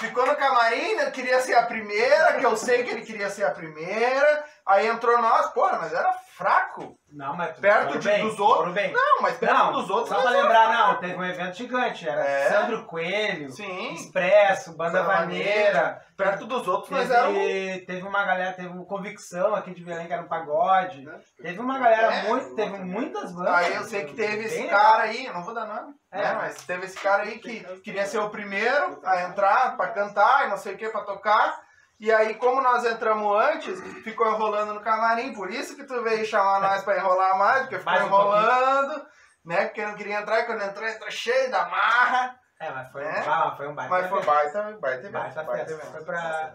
[0.00, 3.44] Ficou no camarim, né, queria ser a primeira, que eu sei que ele queria ser
[3.44, 4.44] a primeira.
[4.64, 6.10] Aí entrou nós, porra, mas era
[6.40, 6.96] fraco.
[7.12, 8.74] Não, mas Perto de- bem, dos outros.
[8.74, 10.08] Não, mas perto Não, dos outros.
[10.08, 12.08] só pra era lembrar, não, teve um evento gigante.
[12.08, 12.48] Era É.
[12.50, 13.92] Sandro Coelho, Sim.
[13.94, 16.00] Expresso, Banda Vaneira.
[16.16, 17.38] Perto dos outros, nós éramos.
[17.38, 21.04] Teve, teve uma galera, teve um Convicção aqui de Belém, que era um pagode.
[21.42, 22.22] Teve uma galera É.
[22.28, 23.54] muito, teve muitas bandas.
[23.54, 26.18] Aí eu sei que teve esse cara aí, não vou dar nome, É.
[26.22, 26.34] né?
[26.34, 30.50] Mas teve esse cara aí que queria ser o primeiro a entrar pra cantar e
[30.50, 31.58] não sei o que pra tocar.
[32.00, 35.34] E aí, como nós entramos antes, ficou enrolando no camarim.
[35.34, 39.06] Por isso que tu veio chamar nós pra enrolar mais, porque ficou Mais um enrolando,
[39.44, 39.66] né?
[39.66, 42.40] Porque não queria entrar e quando entrou, entrou cheio da marra.
[42.58, 43.20] É, mas foi, É.
[43.20, 43.90] um, ah, foi um baita.
[43.90, 45.44] Mas foi baita, baita.
[45.44, 45.76] Baita.
[45.76, 46.54] Foi pra.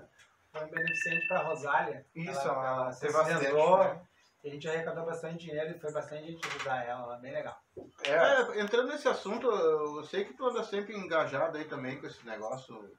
[0.51, 2.05] Foi um beneficente pra Rosália.
[2.15, 4.01] Isso, ela, ela se acidentou, né?
[4.43, 7.57] A gente arrecadou bastante dinheiro e foi bastante gente ajudar ela, ela é bem legal.
[8.03, 12.05] É, É, entrando nesse assunto, eu sei que tu anda sempre engajado aí também com
[12.05, 12.95] esse negócio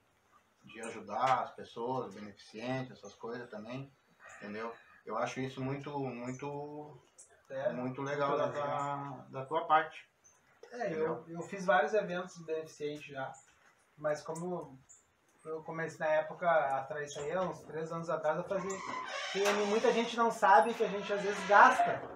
[0.66, 3.90] de ajudar as pessoas, beneficentes, essas coisas também,
[4.36, 4.72] entendeu?
[5.04, 7.00] Eu acho isso muito, muito,
[7.48, 10.08] É, muito legal da tua, da tua parte.
[10.72, 13.32] É, eu, eu fiz vários eventos beneficentes já,
[13.96, 14.78] mas como
[15.44, 18.78] eu comecei na época atrás, isso aí, uns três anos atrás, eu fazia.
[19.34, 22.15] E muita gente não sabe que a gente às vezes gasta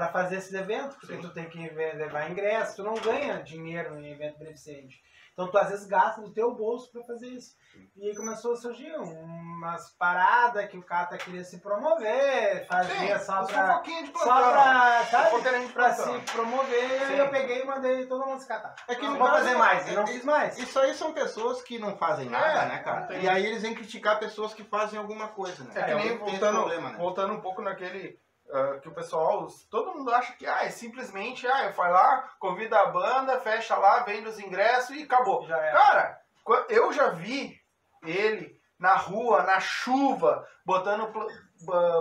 [0.00, 4.10] para fazer esses eventos, porque tu tem que levar ingresso, tu não ganha dinheiro em
[4.12, 4.98] evento beneficente.
[5.34, 7.54] Então tu às vezes gasta do teu bolso para fazer isso.
[7.96, 13.42] E aí começou a surgir umas paradas que o cara queria se promover, fazia só
[13.42, 13.78] os pra.
[13.80, 15.42] de Só pra, sabe?
[15.72, 17.14] Pra se promover, Sim.
[17.14, 18.74] e eu peguei e mandei todo mundo se catar.
[18.88, 20.58] É que não no vou fazer mais, e não é- fiz mais.
[20.58, 23.06] Isso aí são pessoas que não fazem nada, É, né, cara?
[23.06, 23.20] não.
[23.20, 25.72] E aí eles vêm criticar pessoas que fazem alguma coisa, né?
[25.76, 26.96] É que nem voltando, problema, né?
[26.98, 28.18] voltando um pouco naquele
[28.52, 32.28] ah, que o pessoal, todo mundo acha que ah, é simplesmente, ah, eu vai lá,
[32.38, 35.44] convida a banda, fecha lá, vende os ingressos e acabou.
[35.50, 35.72] É.
[35.72, 36.20] Cara,
[36.68, 37.58] eu já vi
[38.02, 41.12] ele na rua, na chuva, botando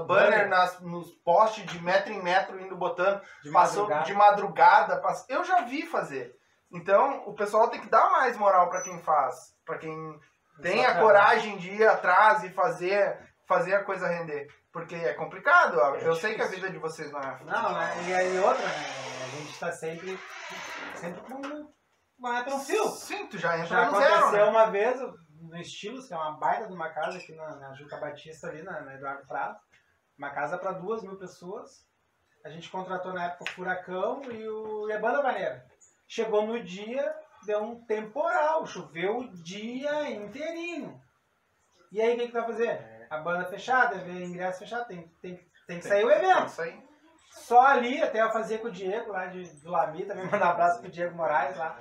[0.06, 4.06] banner nas, nos postes de metro em metro, indo botando, De passou madrugada.
[4.06, 6.34] de madrugada, pass- eu já vi fazer.
[6.72, 10.20] Então, o pessoal tem que dar mais moral pra quem faz, pra quem
[10.62, 14.48] tem a coragem de ir atrás e fazer, fazer a coisa render.
[14.72, 15.96] Porque é complicado, ó.
[15.96, 17.44] É eu sei que a vida de vocês não é.
[17.44, 18.08] Não, né?
[18.08, 18.86] E aí outra, né?
[19.24, 20.20] A gente tá sempre,
[20.94, 21.68] sempre com
[22.20, 22.88] uma entra um fio.
[22.90, 24.44] Sim, tu já entra Já no aconteceu zero, né?
[24.44, 25.00] uma vez
[25.42, 28.62] no Estilos, que é uma baita de uma casa aqui na, na Juca Batista, ali
[28.62, 29.58] na, na Eduardo Prado.
[30.16, 31.88] Uma casa para duas mil pessoas.
[32.46, 35.66] A gente contratou na época o Furacão e, o, e a Banda Vaneira.
[36.08, 37.14] Chegou no dia,
[37.46, 41.02] deu um temporal, choveu o dia inteirinho.
[41.92, 42.99] E aí o que, que vai fazer?
[43.10, 46.62] A banda fechada, ver ingresso fechado, tem, tem, tem que sair o evento.
[46.62, 46.84] Aí.
[47.32, 50.52] Só ali, até eu fazia com o Diego lá de, do Lami, também mandar um
[50.52, 51.80] abraço pro Diego Moraes lá.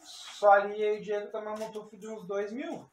[0.00, 2.88] Só ali eu e o Diego tomamos um tufo de uns 2 mil.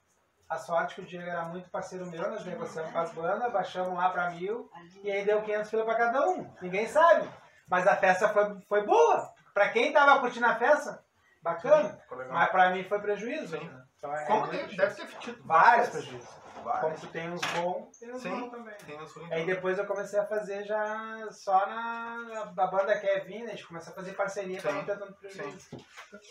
[0.47, 3.93] A sorte que o Diego era muito parceiro meu, nós negociamos com as bandas, baixamos
[3.97, 4.69] lá pra mil,
[5.01, 6.53] e aí deu 500 pila pra cada um.
[6.61, 7.29] Ninguém sabe.
[7.69, 9.33] Mas a festa foi, foi boa.
[9.53, 11.03] Pra quem tava curtindo a festa,
[11.41, 11.97] bacana.
[12.11, 12.33] Legal.
[12.33, 13.57] Mas pra mim foi prejuízo.
[13.57, 13.65] Sim.
[13.65, 13.83] né?
[13.97, 14.77] Então, é Como tem, difícil.
[14.77, 16.40] deve ter tido Vários prejuízos.
[16.61, 18.75] Como tu tem uns bons, tem uns bons também.
[18.85, 19.31] Tem os ruins.
[19.31, 22.51] Aí depois eu comecei a fazer já só na.
[22.57, 23.47] A banda quer vir, né?
[23.47, 25.67] A gente começa a fazer parceria pra Sim, não ter tanto prejuízo.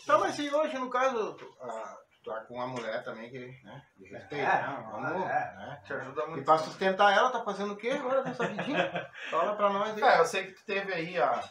[0.03, 3.39] Então, mas se hoje, no caso, tu, ah, tu tá com uma mulher também que,
[3.63, 4.45] né, de respeito.
[4.45, 5.55] É, não, vamos, é.
[5.55, 5.81] né?
[5.85, 6.45] Te ajuda E muito.
[6.45, 9.09] pra sustentar ela, tá fazendo o quê agora nessa vidinha?
[9.31, 10.03] Fala pra nós aí.
[10.03, 11.41] É, eu sei que tu teve aí a.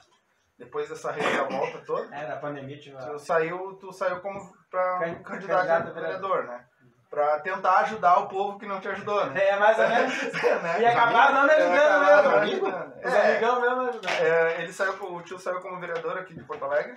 [0.58, 2.98] Depois dessa reviravolta toda, É, da pandemia, tipo.
[2.98, 4.38] tu saiu, tu saiu como
[4.70, 6.66] pra Can- candidato candidato a vereador, né?
[7.10, 9.44] Pra tentar ajudar o povo que não te ajudou, né?
[9.48, 10.32] É, mais ou menos.
[10.62, 10.80] né?
[10.80, 11.74] E acabaram não me ajudando
[12.08, 12.36] É, mesmo.
[12.66, 12.98] amigo.
[13.04, 13.30] Os É.
[13.32, 14.16] amigão mesmo ajudaram.
[14.24, 16.96] É, ele saiu, o tio saiu como vereador aqui de Porto Alegre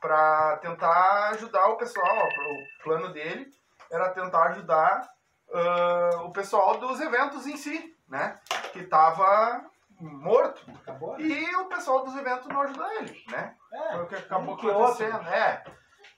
[0.00, 2.06] para tentar ajudar o pessoal.
[2.06, 3.48] ó, o plano dele
[3.90, 5.08] era tentar ajudar
[5.52, 8.38] ah, o pessoal dos eventos em si, né?
[8.72, 9.64] Que tava
[10.00, 10.62] morto.
[10.82, 11.18] Acabou?
[11.18, 13.54] E o pessoal dos eventos não ajudou ele, né?
[13.70, 13.96] Foi É.
[14.02, 15.26] o que acabou acontecendo.
[15.28, 15.64] É.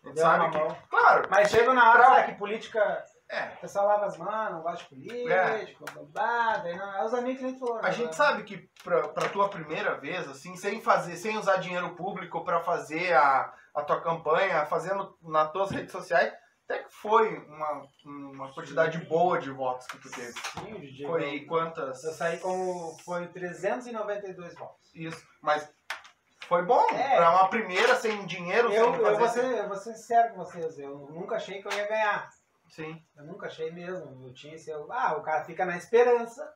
[0.03, 0.75] A gente Deu sabe que.
[0.91, 3.05] Claro, Mas chega na hora, Pra- que política.
[3.31, 3.55] É.
[3.55, 6.95] O pessoal lava as mãos, não gosta de político, daí não.
[6.97, 7.79] É os amigos que nem tu falou.
[7.79, 7.93] A né?
[7.93, 12.43] gente sabe que pra, pra tua primeira vez, assim, sem fazer, sem usar dinheiro público
[12.45, 16.33] pra fazer a, a tua campanha, fazendo nas tuas redes sociais,
[16.69, 20.33] até que foi uma, uma quantidade boa de votos que tu teve.
[20.33, 21.07] Sim, DJ.
[21.07, 22.03] Foi quantas?
[22.03, 22.97] Eu saí como.
[23.05, 24.93] Foi 392 votos.
[24.93, 25.25] Isso.
[25.41, 25.73] Mas
[26.49, 26.85] foi bom.
[26.91, 27.17] É.
[27.17, 29.19] Pra uma primeira sem dinheiro, Eu, sem eu, fazer.
[29.19, 32.29] vou ser, eu vou ser sincero com vocês, eu nunca achei que eu ia ganhar.
[32.71, 33.03] Sim.
[33.17, 34.27] Eu nunca achei mesmo.
[34.27, 34.73] Eu tinha esse.
[34.73, 36.53] Ah, o cara fica na esperança,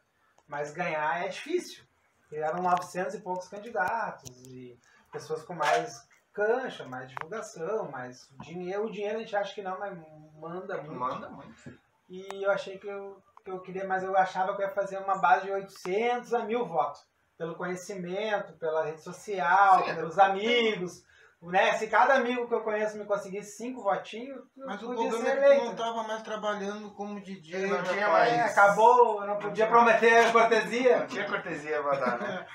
[0.47, 1.85] mas ganhar é difícil.
[2.21, 4.79] Porque eram 900 e poucos candidatos e
[5.13, 8.87] pessoas com mais cancha, mais divulgação, mais dinheiro.
[8.87, 9.97] O dinheiro a gente acha que não, mas
[10.35, 10.99] manda muito.
[10.99, 11.79] Manda muito.
[12.09, 14.99] E eu achei que eu, que eu queria, mas eu achava que eu ia fazer
[14.99, 17.05] uma base de 800 a mil votos.
[17.37, 21.05] Pelo conhecimento, pela rede social, Sim, pelos amigos.
[21.45, 21.75] Né?
[21.75, 25.25] Se cada amigo que eu conheço me conseguisse cinco votinhos, eu Mas o podia problema
[25.25, 25.65] ser é que eleito.
[25.67, 27.67] não tava mais trabalhando como DJ.
[27.67, 28.33] Não né, tinha mais.
[28.33, 31.01] É, acabou, eu não podia prometer cortesia.
[31.01, 32.47] Não tinha cortesia pra dar, né?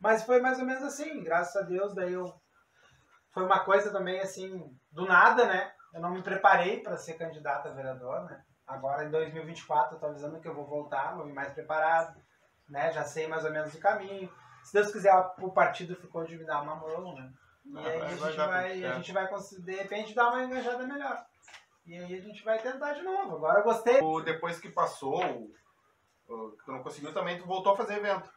[0.00, 2.32] Mas foi mais ou menos assim, graças a Deus, daí eu.
[3.32, 5.72] Foi uma coisa também assim, do nada, né?
[5.92, 8.42] Eu não me preparei para ser candidato a vereador, né?
[8.66, 12.18] Agora em 2024 eu tô avisando que eu vou voltar, vou vir mais preparado,
[12.68, 12.90] né?
[12.92, 14.32] Já sei mais ou menos o caminho.
[14.62, 17.30] Se Deus quiser, o partido ficou de me dar uma mão, né?
[17.64, 21.24] E aí a gente vai, a gente vai conseguir, de repente, dar uma enganjada melhor.
[21.86, 23.36] E aí a gente vai tentar de novo.
[23.36, 24.00] Agora eu gostei.
[24.00, 25.20] O- Depois que passou,
[26.26, 28.30] tu não conseguiu também, tu voltou a fazer evento.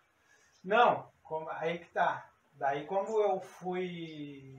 [0.64, 2.30] Não, como- aí que tá.
[2.54, 4.56] Daí como eu fui.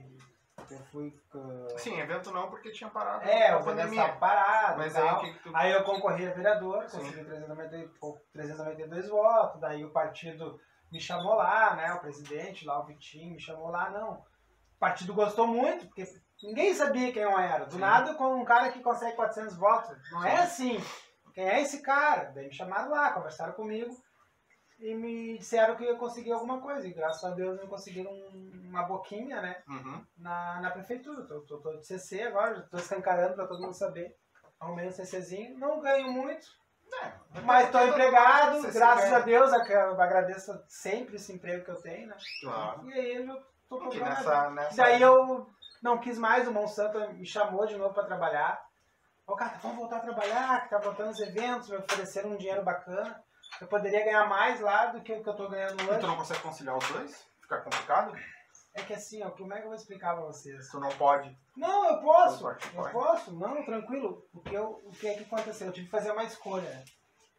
[0.71, 1.13] Eu fui.
[1.33, 4.77] uh, Sim, evento não, porque tinha parado É, o pandemia estava parado.
[4.77, 5.55] Mas aí que, que tu.
[5.55, 10.59] Aí eu concorri a vereador, consegui 390, e pouco- 392 votos, daí o partido
[10.91, 11.93] me chamou lá, né?
[11.93, 14.23] O presidente lá, o Vitinho, me chamou lá, não.
[14.79, 16.05] O partido gostou muito, porque
[16.41, 17.65] ninguém sabia quem eu era.
[17.65, 17.79] Do Sim.
[17.79, 19.97] nada, com um cara que consegue 400 votos.
[20.09, 20.81] Não é assim.
[21.33, 22.31] Quem é esse cara?
[22.33, 23.93] Daí me chamaram lá, conversaram comigo
[24.79, 26.87] e me disseram que eu ia conseguir alguma coisa.
[26.87, 29.61] E graças a Deus me conseguiram um- uma boquinha, né?
[29.67, 30.05] Uhum.
[30.17, 31.23] na, na prefeitura.
[31.27, 34.15] Tô, tô, tô de CC agora, tô escancarando pra todo mundo saber.
[34.61, 36.47] Arrumei um CCzinho, não ganho muito,
[37.43, 39.17] mas tô empregado, graças ganha.
[39.17, 42.15] a Deus, eu eu agradeço sempre esse emprego que eu tenho, né?
[42.41, 42.89] Claro.
[42.89, 44.09] E aí eu tô Que procurando.
[44.09, 44.75] nessa, nessa...
[44.75, 45.47] Daí eu
[45.81, 48.61] não quis mais, o Monsanto me chamou de novo pra trabalhar.
[49.27, 52.63] Ô, cara, vamos voltar a trabalhar, que tá voltando os eventos, me ofereceram um dinheiro
[52.63, 53.23] bacana.
[53.61, 56.07] Eu poderia ganhar mais lá do que o que eu tô ganhando E tu hoje.
[56.07, 57.25] não consegue conciliar os dois?
[57.41, 58.13] Fica complicado?
[58.75, 60.69] É que assim, ó, como é que eu vou explicar pra vocês?
[60.69, 61.35] Tu não pode.
[61.57, 62.41] Não, eu posso.
[62.41, 62.93] Pode, Eu pode.
[62.93, 64.23] posso, não, tranquilo.
[64.31, 65.67] Porque eu, o que é que aconteceu?
[65.67, 66.83] Eu tive que fazer uma escolha.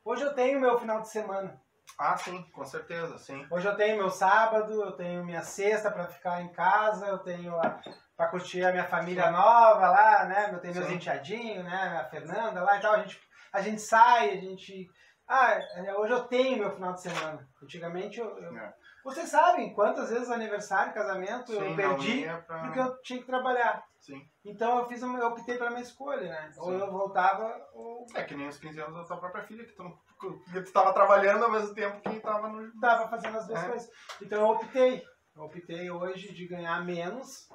[0.05, 1.61] Hoje eu tenho meu final de semana.
[1.99, 3.47] Ah, sim, com certeza, sim.
[3.51, 7.55] Hoje eu tenho meu sábado, eu tenho minha sexta pra ficar em casa, eu tenho
[7.57, 7.79] a,
[8.17, 10.51] pra curtir a minha família nova lá, né?
[10.53, 10.95] Eu tenho meus Sim.
[10.95, 12.01] enteadinhos, né?
[12.03, 12.95] A Fernanda lá e tal.
[12.95, 13.21] A gente,
[13.53, 14.89] a gente sai, a gente.
[15.29, 17.47] Ah, é, hoje eu tenho meu final de semana.
[17.63, 18.39] Antigamente eu.
[18.39, 18.75] eu- É.
[19.05, 23.25] Vocês sabem quantas vezes aniversário, casamento Sim, eu perdi ia pra- porque eu tinha que
[23.27, 23.83] trabalhar.
[23.99, 24.21] Sim.
[24.45, 26.51] Então eu fiz uma, eu optei pela minha escolha, né?
[26.59, 26.79] Ou Sim.
[26.81, 29.83] eu voltava ou É que nem os 15 anos da tua própria filha, que tu,
[29.85, 32.71] não, que tu tava trabalhando ao mesmo tempo que tava no.
[32.81, 33.69] tava fazendo as duas É.
[33.69, 33.91] coisas.
[34.23, 35.03] Então eu optei.
[35.35, 37.49] Eu optei hoje de ganhar menos,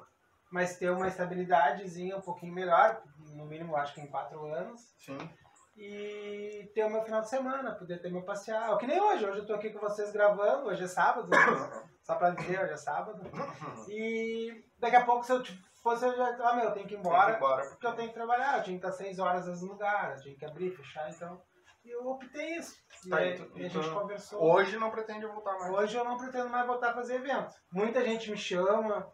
[0.50, 3.02] mas ter uma estabilidadezinha um pouquinho melhor,
[3.34, 4.80] no mínimo acho que em quatro anos.
[4.98, 5.18] Sim.
[5.76, 8.76] E ter o meu final de semana, poder ter meu passear.
[8.78, 11.36] Que nem hoje, hoje eu tô aqui com vocês gravando, hoje é sábado, né?
[12.02, 13.20] só pra dizer, hoje é sábado.
[13.88, 15.42] E daqui a pouco se eu
[15.82, 17.36] fosse, eu já, ah meu, eu tenho que ir embora.
[17.36, 17.68] embora.
[17.68, 20.34] Porque eu tenho que trabalhar, eu tinha que estar seis horas no lugar, eu tinha
[20.36, 21.42] que abrir, fechar, então.
[21.86, 22.74] E eu optei isso.
[23.06, 24.42] E, Tá, aí, então- e a gente então, conversou.
[24.42, 25.72] Hoje não pretende voltar mais.
[25.72, 27.54] Hoje eu não pretendo mais voltar a fazer evento.
[27.70, 29.08] Muita gente me chama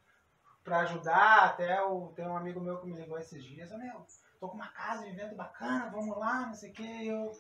[0.65, 4.07] pra ajudar, até o, tem um amigo meu que me ligou esses dias, "Ô, meu,
[4.41, 7.31] tô com uma casa de evento bacana, vamos lá, não sei o que, eu,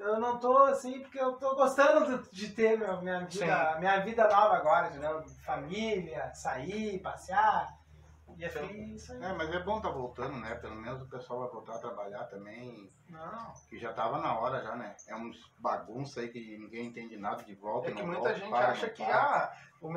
[0.00, 4.00] eu não tô assim, porque eu tô gostando de, de ter minha, minha vida, minha
[4.00, 5.22] vida nova agora, entendeu?
[5.44, 7.68] Família, sair, passear,
[8.38, 8.94] e é Sim.
[8.94, 9.22] isso aí.
[9.22, 10.54] É, mas é bom tá voltando, né?
[10.54, 12.90] Pelo menos o pessoal vai voltar a trabalhar também.
[13.08, 14.94] Não, Que já tava na hora já, né?
[15.08, 17.90] É uns bagunça aí que ninguém entende nada de volta.
[17.90, 19.16] É que muita volta, gente para, acha que para.
[19.16, 19.88] ah, o,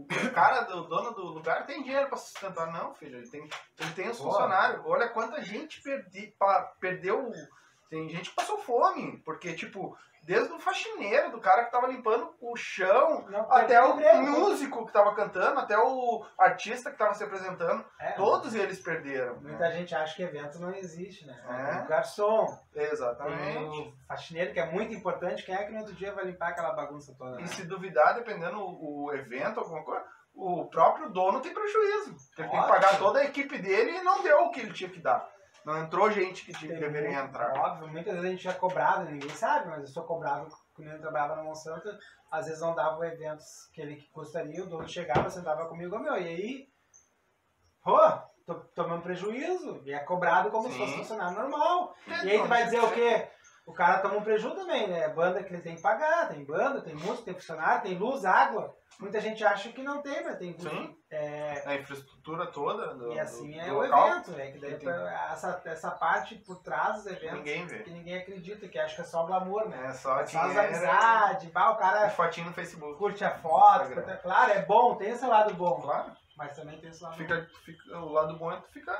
[0.00, 2.72] o cara, do dono do lugar, tem dinheiro pra sustentar.
[2.72, 3.42] Não, filho, ele tem,
[3.78, 4.24] ele tem os Pô.
[4.30, 4.80] funcionários.
[4.86, 7.30] Olha quanta gente perdi, pa- perdeu.
[7.90, 9.96] Tem gente que passou fome, porque, tipo,
[10.28, 14.22] desde o faxineiro, do cara que tava limpando o chão, não até o emprego.
[14.26, 19.36] músico que tava cantando, até o artista que tava se apresentando, É, todos eles perderam.
[19.40, 19.48] né?
[19.52, 21.34] Muita gente acha que evento não existe, né?
[21.48, 21.82] É.
[21.82, 23.58] O garçom, Exatamente.
[23.58, 25.42] o faxineiro, que é muito importante.
[25.44, 27.36] Quem é que no outro dia vai limpar aquela bagunça toda?
[27.36, 27.42] né?
[27.44, 32.14] E se duvidar, dependendo o, o evento, alguma coisa, o próprio dono tem prejuízo.
[32.36, 34.90] Ele tem que pagar toda a equipe dele e não deu o que ele tinha
[34.90, 35.26] que dar.
[35.68, 37.52] Não entrou gente que tinha, Tem deveria muito- entrar.
[37.58, 40.98] Óbvio, muitas vezes a gente é cobrado, ninguém sabe, mas eu sou cobrado quando eu
[40.98, 41.86] trabalhava na Monsanto,
[42.30, 46.26] às vezes não dava eventos que ele gostaria, o dono chegava, sentava comigo, meu, e
[46.26, 46.68] aí,
[47.84, 47.98] pô,
[48.46, 50.78] tô tomando prejuízo, e é cobrado como se Sim.
[50.78, 51.94] fosse funcionário normal.
[52.06, 53.28] É, E aí tu vai dizer deixa o quê?
[53.68, 55.08] O cara toma um prejuízo também, né?
[55.10, 58.74] Banda que ele tem que pagar, tem banda, tem música, tem funcionário, tem luz, água.
[58.98, 60.58] Muita gente acha que não tem, mas tem.
[60.58, 60.96] Sim.
[61.10, 64.50] É, A infraestrutura toda do, e assim do- é do o local, evento, né?
[64.52, 67.78] Que daí Tem- essa, essa parte por trás dos eventos ninguém vê.
[67.80, 69.86] que ninguém acredita, que acha que é só glamour, né?
[69.86, 72.98] É só É só as amizades, vai, o e cara fotinho no Facebook.
[72.98, 76.10] curte a foto, curte- claro, é bom, tem esse lado bom, Claro.
[76.36, 78.98] mas também tem esse lado Fica, fica, o lado bom é tu ficar.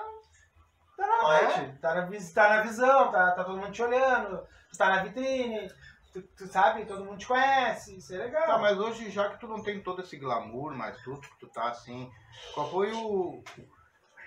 [0.99, 4.45] Tá na noite, tá, na, tá na visão, tá, tá todo mundo te olhando,
[4.77, 5.71] tá na vitrine,
[6.13, 8.47] tu, tu sabe, todo mundo te conhece, isso é legal.
[8.49, 11.47] Tá, mas hoje, já que tu não tem todo esse glamour, mas tudo, que tu
[11.47, 12.11] tá assim,
[12.53, 13.41] qual foi o.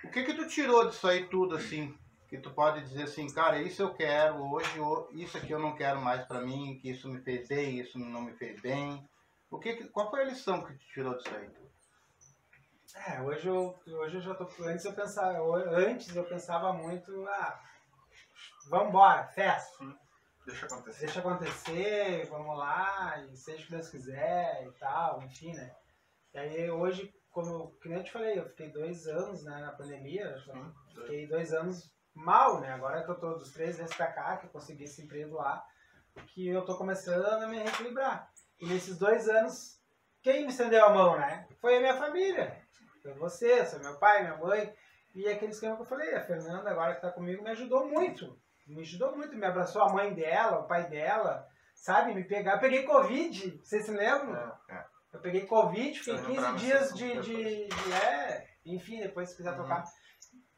[0.05, 1.93] O que que tu tirou disso aí tudo, assim?
[2.29, 4.79] Que tu pode dizer assim, cara, isso eu quero, hoje
[5.11, 8.21] isso aqui eu não quero mais pra mim, que isso me fez bem, isso não
[8.21, 9.05] me fez bem.
[9.49, 11.49] O que que, qual foi a lição que tu tirou disso aí?
[12.95, 14.47] É, hoje eu, hoje eu já tô.
[14.63, 15.39] Antes eu pensava,
[15.71, 17.59] antes eu pensava muito, ah,
[18.69, 19.83] vambora, festa.
[20.45, 21.05] Deixa acontecer.
[21.05, 25.73] Deixa acontecer, vamos lá, e seja o que Deus quiser e tal, enfim, né?
[26.33, 29.71] E aí hoje, como que nem eu te falei, eu fiquei dois anos né, na
[29.71, 30.73] pandemia, Sim.
[30.95, 32.73] fiquei dois anos mal, né?
[32.73, 35.63] Agora que eu tô dos três meses pra cá, que eu consegui esse emprego lá,
[36.27, 38.29] que eu tô começando a me reequilibrar.
[38.59, 39.79] E nesses dois anos,
[40.21, 41.47] quem me estendeu a mão, né?
[41.59, 42.60] Foi a minha família.
[43.01, 44.73] Foi você, foi meu pai, minha mãe.
[45.13, 48.37] E aquele esquema que eu falei, a Fernanda agora que tá comigo me ajudou muito.
[48.67, 52.13] Me ajudou muito, me abraçou a mãe dela, o pai dela, sabe?
[52.13, 52.53] Me pegar.
[52.53, 54.35] Eu peguei Covid, vocês se lembram?
[54.69, 54.85] É, é.
[55.13, 59.35] Eu peguei Covid, fiquei Eu 15 lembrava dias de, de, de- É, enfim, depois se
[59.35, 59.57] quiser Uhum.
[59.63, 59.83] tocar.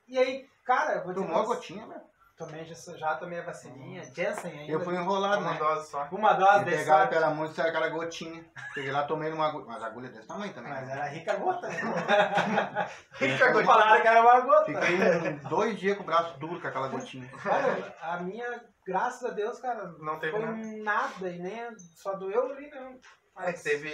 [0.07, 1.25] E aí, cara, eu vou dizer.
[1.25, 2.01] Tomou a gotinha, velho?
[2.35, 4.71] Tomei, já, já tomei a vacininha, Jensen ainda.
[4.71, 5.59] Eu fui enrolado, Uma né?
[5.59, 6.07] dose só.
[6.11, 8.43] Uma dose Me de pegaram pela mão e saiu aquela gotinha.
[8.73, 9.65] Cheguei lá, tomei uma agulha.
[9.67, 10.71] Mas a agulha é desse tamanho também.
[10.73, 10.93] mas né?
[10.93, 11.67] era rica gota.
[11.67, 11.75] né?
[13.13, 14.65] Fica Não falaram que era uma gota.
[14.65, 17.29] Fiquei dois dias com o braço duro com aquela gotinha.
[17.37, 20.83] Cara, a minha, graças a Deus, cara, Não teve foi nada.
[20.83, 22.93] nada e nem só doeu ali, não.
[22.93, 22.99] É
[23.35, 23.91] Mas que teve,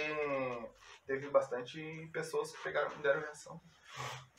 [1.06, 3.60] teve bastante pessoas que pegaram, deram reação.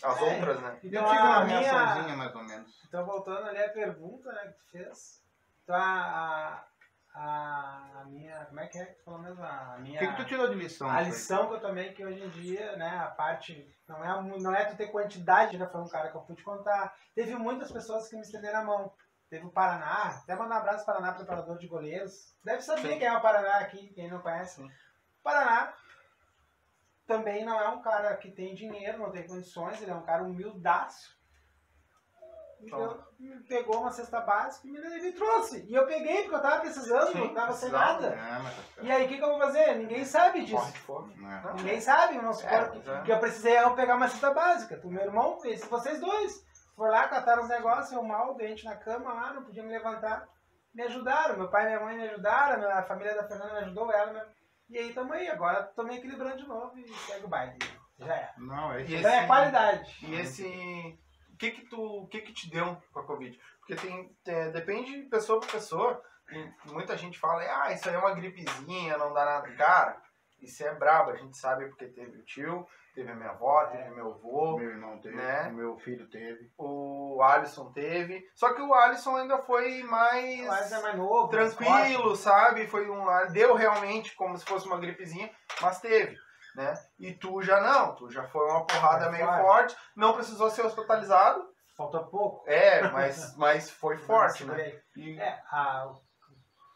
[0.04, 0.24] As É.
[0.36, 0.80] outras, né?
[0.84, 2.82] Eu Então, tive a uma minha, reaçãozinha, mais ou menos.
[2.88, 5.24] Então, voltando ali a pergunta né, que tu fez.
[5.64, 6.66] Então, a,
[7.14, 8.46] a, a minha.
[8.46, 9.44] Como é que é que tu falou mesmo?
[9.44, 10.00] A O minha.
[10.00, 10.90] que, que tu tirou de lição?
[10.90, 13.70] a lição que eu tomei que hoje em dia, né, a parte.
[13.88, 16.96] Não é, não é tu ter quantidade, já foi um cara que eu pude contar.
[17.14, 18.94] Teve muitas pessoas que me estenderam a mão.
[19.30, 22.36] Teve o Paraná, até mandar um abraço para Paraná, preparador de goleiros.
[22.44, 23.00] Deve saber Sim.
[23.00, 24.56] quem é o Paraná aqui, quem não conhece.
[24.58, 24.70] Sim.
[25.24, 25.74] Paraná
[27.12, 30.24] também não é um cara que tem dinheiro, não tem condições, ele é um cara
[30.24, 31.20] humildaço.
[32.64, 35.66] Então, me pegou uma cesta básica e me, trouxe.
[35.68, 38.08] E eu peguei porque eu tava precisando, Sim, eu tava sem nada.
[38.08, 38.84] É, tá.
[38.84, 39.76] E aí, o que, que eu vou fazer?
[39.78, 40.72] Ninguém sabe Morre disso.
[40.74, 41.14] de fome.
[41.26, 41.54] É.
[41.54, 43.16] Ninguém sabe, vamos supor É, que, é.
[43.16, 44.78] eu precisei eu pegar uma cesta básica.
[44.78, 46.46] Tu, meu irmão, esse, vocês dois.
[46.76, 50.28] Foram lá, cataram os negócios, eu mal, doente na cama lá, não podia me levantar.
[50.74, 53.92] Me ajudaram, meu pai e minha mãe me ajudaram, a família da Fernanda me ajudou,
[53.92, 54.22] ela me...
[54.72, 57.58] E aí tamo aí, agora tô me equilibrando de novo e segue o baile.
[58.00, 58.34] Já é.
[58.38, 58.96] Não, é isso.
[58.96, 59.98] Então é qualidade.
[60.02, 60.98] E esse.
[61.34, 61.82] O que que tu.
[61.82, 63.38] O que que te deu com a Covid?
[63.60, 64.16] Porque tem.
[64.26, 66.02] é, depende de pessoa pra pessoa.
[66.32, 69.52] E muita gente fala, ah, isso aí é uma gripezinha, não dá nada.
[69.58, 70.02] Cara,
[70.42, 72.66] isso é brabo, a gente sabe porque teve o tio,
[72.96, 75.48] teve a minha avó, teve meu avô, Meu irmão teve, Né?
[75.48, 76.52] o meu filho teve.
[76.58, 78.24] o Alisson teve.
[78.36, 80.72] Só que o Alisson ainda foi mais.
[80.72, 82.68] É mais novo, tranquilo, sabe?
[82.68, 85.30] Foi um, deu realmente como se fosse uma gripezinha,
[85.62, 86.18] mas teve,
[86.56, 86.74] né?
[87.00, 89.42] E tu já não, tu já foi uma porrada Foi meio forte.
[89.42, 92.44] forte, não precisou ser hospitalizado, Faltou pouco.
[92.48, 94.80] É, mas, mas foi forte, né?
[94.96, 95.90] E- É, a,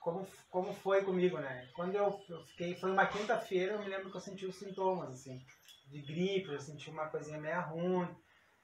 [0.06, 1.68] como, como foi comigo, né?
[1.74, 5.10] Quando eu, eu fiquei, foi uma quinta-feira, eu me lembro que eu senti os sintomas,
[5.10, 5.44] assim,
[5.88, 8.16] de gripe, eu senti uma coisinha meio ruim.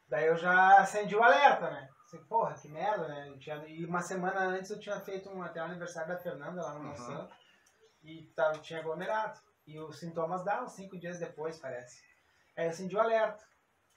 [0.07, 1.89] Daí eu já acendi o alerta, né?
[2.05, 3.35] Assim, porra, que merda, né?
[3.39, 6.73] Tinha, e uma semana antes eu tinha feito um, até o aniversário da Fernanda lá
[6.73, 6.89] no Uhum.
[6.89, 7.33] Monsanto
[8.03, 9.39] e tava, tinha aglomerado.
[9.65, 11.99] E os sintomas davam cinco dias depois, parece.
[12.55, 13.43] Aí eu acendi o alerta.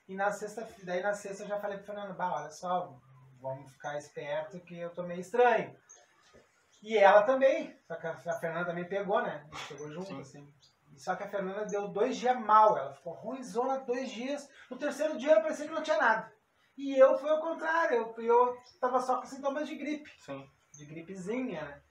[0.08, 2.98] E na sexta, daí na sexta eu já falei pro Fernando, bah, olha só,
[3.38, 5.76] vamos ficar esperto que eu tô meio estranho.
[6.84, 9.48] E ela também, só que a, Fernanda também pegou, né?
[9.68, 10.20] Pegou junto, Sim.
[10.20, 10.54] assim.
[10.98, 14.46] Só que a Fernanda deu dois dias mal, ela ficou ruimzona dois dias.
[14.70, 16.30] No terceiro dia parecia que não tinha nada.
[16.76, 20.46] E eu foi ao contrário, eu, eu tava só com sintomas de gripe, Sim.
[20.74, 21.82] de gripezinha, né?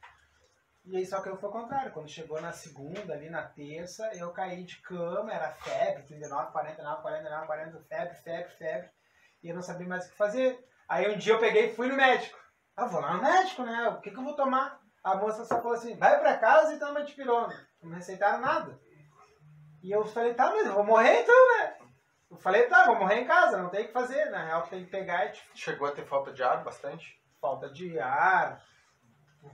[0.86, 4.12] E aí só que eu fui ao contrário, quando chegou na segunda, ali na terça,
[4.14, 8.90] eu caí de cama, era febre, 39, 49, 49, 40, febre, febre, febre.
[9.42, 10.64] E eu não sabia mais o que fazer.
[10.88, 12.38] Aí um dia eu peguei e fui no médico.
[12.76, 13.88] Ah, vou lá no médico, né?
[13.90, 14.83] O que, que eu vou tomar?
[15.04, 17.68] A moça só falou assim, vai pra casa e toma antipirona.
[17.82, 18.80] Não me receitaram nada.
[19.82, 21.78] E eu falei, tá, mas eu vou morrer então, né?
[22.32, 24.26] Eu falei, tá, vou morrer em casa, não tem o que fazer.
[24.30, 27.22] Na real, tem que pegar e tipo, Chegou a ter falta de ar bastante?
[27.44, 28.64] falta de ar.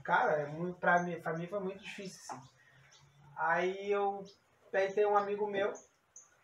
[0.04, 2.48] Cara, é muito, pra, mim, pra mim foi muito difícil, assim.
[3.36, 4.22] Aí eu.
[4.72, 5.72] Daí tem um amigo meu,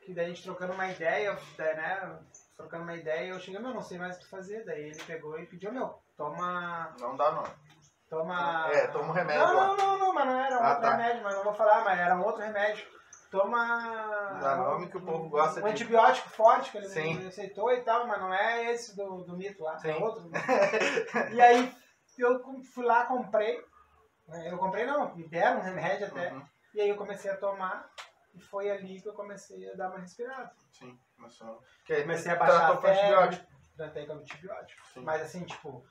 [0.01, 2.19] que daí a gente trocando uma ideia, né?
[2.57, 4.65] Trocando uma ideia, eu cheguei, meu, não sei mais o que fazer.
[4.65, 6.93] Daí ele pegou e pediu, meu, toma.
[6.99, 7.51] Não dá nome.
[8.09, 8.69] Toma.
[8.73, 9.67] É, toma um remédio Não, lá.
[9.67, 10.91] não, não, não, mas não era um Ah, outro tá.
[10.97, 12.87] remédio, mas não vou falar, mas era um outro remédio.
[13.31, 14.39] Toma.
[14.41, 17.27] Dá nome que o povo gosta um de- antibiótico forte que ele Sim.
[17.27, 20.03] aceitou e tal, mas não é esse do, do mito lá, é Sim.
[20.03, 20.31] outro.
[21.35, 21.75] e aí
[22.19, 22.41] eu
[22.73, 23.63] fui lá, comprei.
[24.29, 26.33] né, Eu comprei não, me deram um remédio até.
[26.33, 26.43] Uhum.
[26.75, 27.91] E aí eu comecei a tomar.
[28.35, 30.53] E foi ali que eu comecei a dar uma respirada.
[30.71, 30.97] Sim.
[31.17, 31.63] Começou.
[31.87, 33.43] Comecei a baixar a com antibiótico.
[33.45, 34.87] febre, tratei com antibiótico.
[34.93, 35.01] Sim.
[35.03, 35.83] Mas assim, tipo,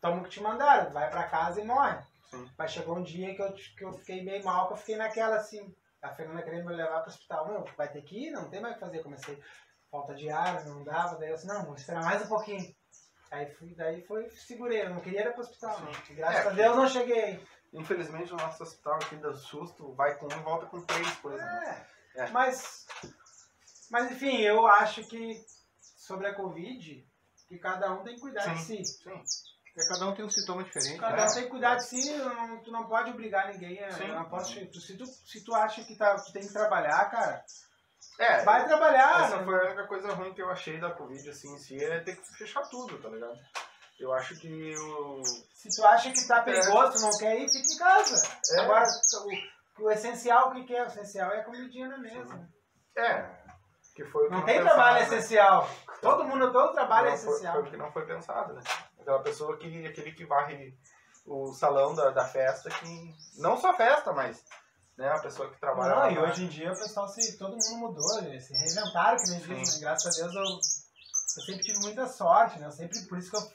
[0.00, 1.98] toma o que te mandaram, vai pra casa e morre.
[2.30, 2.48] Sim.
[2.56, 5.36] Mas chegou um dia que eu, que eu fiquei meio mal, que eu fiquei naquela
[5.36, 7.48] assim, a Fernanda querendo me levar pro hospital.
[7.48, 9.02] Meu, vai ter que ir, não tem mais o que fazer.
[9.02, 9.42] Comecei,
[9.90, 12.74] falta de ar, não dava, daí eu disse, não, vou esperar mais um pouquinho.
[13.30, 15.84] Aí fui, daí foi, segurei, eu não queria ir pro hospital, Sim.
[15.84, 15.92] né?
[16.10, 17.46] E Graças É, a Deus não cheguei.
[17.72, 21.32] Infelizmente, o nosso hospital aqui do susto vai com um e volta com três, por
[21.32, 21.54] exemplo.
[21.54, 21.86] É.
[22.16, 22.30] É.
[22.30, 22.86] Mas,
[23.88, 25.44] mas enfim, eu acho que
[25.80, 27.06] sobre a Covid,
[27.46, 28.84] que cada um tem que cuidar de si.
[28.84, 29.22] Sim.
[29.74, 30.98] Porque cada um tem um sintoma diferente.
[30.98, 31.24] Cada né?
[31.30, 33.82] um tem que cuidar de si, não- tu não pode obrigar ninguém.
[33.84, 34.08] a- Sim.
[34.08, 37.44] eu não posso, se, tu, se tu acha que tá, tu tem que trabalhar, cara,
[38.18, 39.24] É, vai trabalhar.
[39.26, 39.44] essa né?
[39.44, 42.16] foi a única coisa ruim que eu achei da Covid, assim, em si, é ter
[42.16, 43.38] que fechar tudo, tá ligado?
[43.98, 45.22] Eu acho que o...
[45.54, 48.28] Se tu acha que tá perigoso, tu não quer ir, fica em casa.
[48.52, 48.60] É.
[48.62, 48.86] Agora,
[49.78, 50.82] o, o essencial, o que, que é?
[50.82, 52.48] O essencial é a comidinha na mesa.
[52.96, 53.28] É,
[53.94, 55.02] que foi o que Não tem pensaram, trabalho né?
[55.16, 55.70] essencial.
[56.00, 57.52] Todo mundo, todo trabalho é Não, foi- essencial.
[57.52, 58.62] Foi o que não foi pensado, né?
[59.00, 60.76] Aquela pessoa que, aquele que varre
[61.26, 63.14] o salão da, da festa, que...
[63.38, 64.42] Não só a festa, mas...
[64.98, 67.38] Né, a pessoa que trabalha Não, lá e hoje em dia o pessoal se.
[67.38, 69.80] Todo mundo mudou, eles se reinventaram, que nem diz, né?
[69.80, 72.66] Graças a Deus eu, eu sempre tive muita sorte, né?
[72.66, 73.50] Eu sempre, por isso que eu.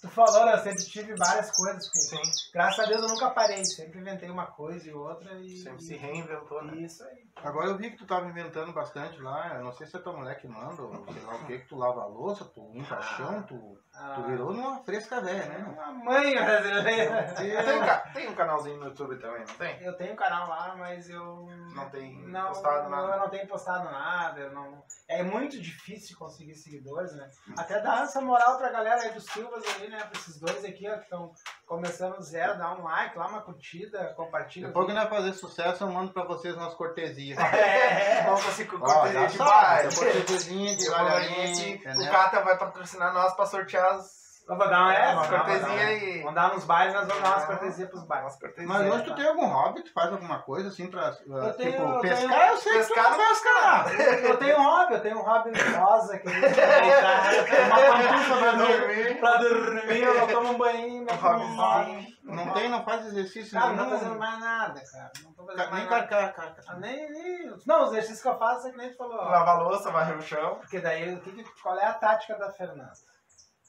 [0.00, 0.54] Tu falou, né?
[0.54, 1.86] Eu sempre tive várias coisas.
[1.86, 5.56] Porque, Sim, graças a Deus eu nunca parei, sempre inventei uma coisa e outra e.
[5.56, 6.76] sempre se reinventou, né?
[6.76, 7.26] Isso aí.
[7.36, 9.56] Agora eu vi que tu tava inventando bastante lá.
[9.56, 11.68] Eu não sei se é tua mulher que manda, ou sei lá o que, que
[11.68, 15.64] tu lava a louça, tu limpa chão, tu, Ah, tu virou numa fresca velha, né?
[15.76, 17.34] Uma mãe brasileira.
[17.34, 19.82] Tem, ca- tem um canalzinho no YouTube também, não tem?
[19.82, 21.46] Eu tenho um canal lá, mas eu.
[21.74, 23.12] Não tem não, postado nada.
[23.14, 24.40] Eu não tenho postado nada.
[24.40, 24.82] Eu não...
[25.08, 27.28] É muito difícil conseguir seguidores, né?
[27.56, 29.98] Até dar essa moral pra galera aí dos Silvas ali, né?
[29.98, 31.32] Pra esses dois aqui, ó, que estão
[31.66, 34.68] começando do zero, dá um like lá, uma curtida, compartilha.
[34.68, 37.38] Depois que nós fazer sucesso, eu mando pra vocês umas cortesias.
[37.58, 38.24] É.
[38.24, 42.10] Vamos assim com cortesia de cortesiazinha de devagarinho, aqui, o?
[42.10, 44.17] Cata vai patrocinar nós pra sortear as,
[44.48, 46.18] Eu vou dar uma, é, as vou dar uma- cortesias e...
[46.22, 48.38] Vamos dar nos bailes, nós vamos dar umas cortesias pros bailes.
[48.66, 49.82] Mas hoje tu tem algum hobby?
[49.82, 51.10] Tu faz alguma coisa assim pra.
[51.10, 53.92] uh, tenho- tipo, eu pescar tenho- eu sei que tu Pescar não não cara.
[54.28, 59.20] Eu tenho um hobby, eu tenho um hobby rosa que uma pantufa pra dormir.
[59.20, 62.18] Pra dormir, eu tomo um banho, Um meu hobbyzinho.
[62.24, 63.98] Não tem, não faz exercício Cara, não tô nenhum.
[63.98, 65.10] fazendo mais nada, cara.
[65.24, 66.06] Não tô fazendo Ca- mais Nem nada.
[66.08, 66.62] carcar, carca.
[66.68, 69.18] Ah, nem, nem- Não, os exercícios que eu faço é que nem tu falou.
[69.18, 69.28] ó.
[69.30, 70.56] Lavar a louça, varrer o chão.
[70.56, 72.92] Porque daí, o que que- qual é a tática da Fernanda?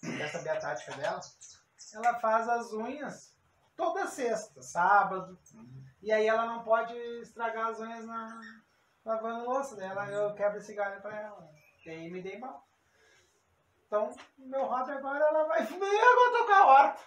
[0.01, 1.19] Quer saber a tática dela?
[1.93, 3.35] Ela faz as unhas
[3.75, 5.39] toda sexta, sábado.
[6.01, 8.41] E aí ela não pode estragar as unhas na
[9.05, 9.75] lavando louça.
[9.75, 11.49] Daí ela, eu quebro esse galho pra ela.
[11.85, 12.67] E aí me dei mal.
[13.87, 16.99] Então, meu hobby agora ela vai agora tocar a horta.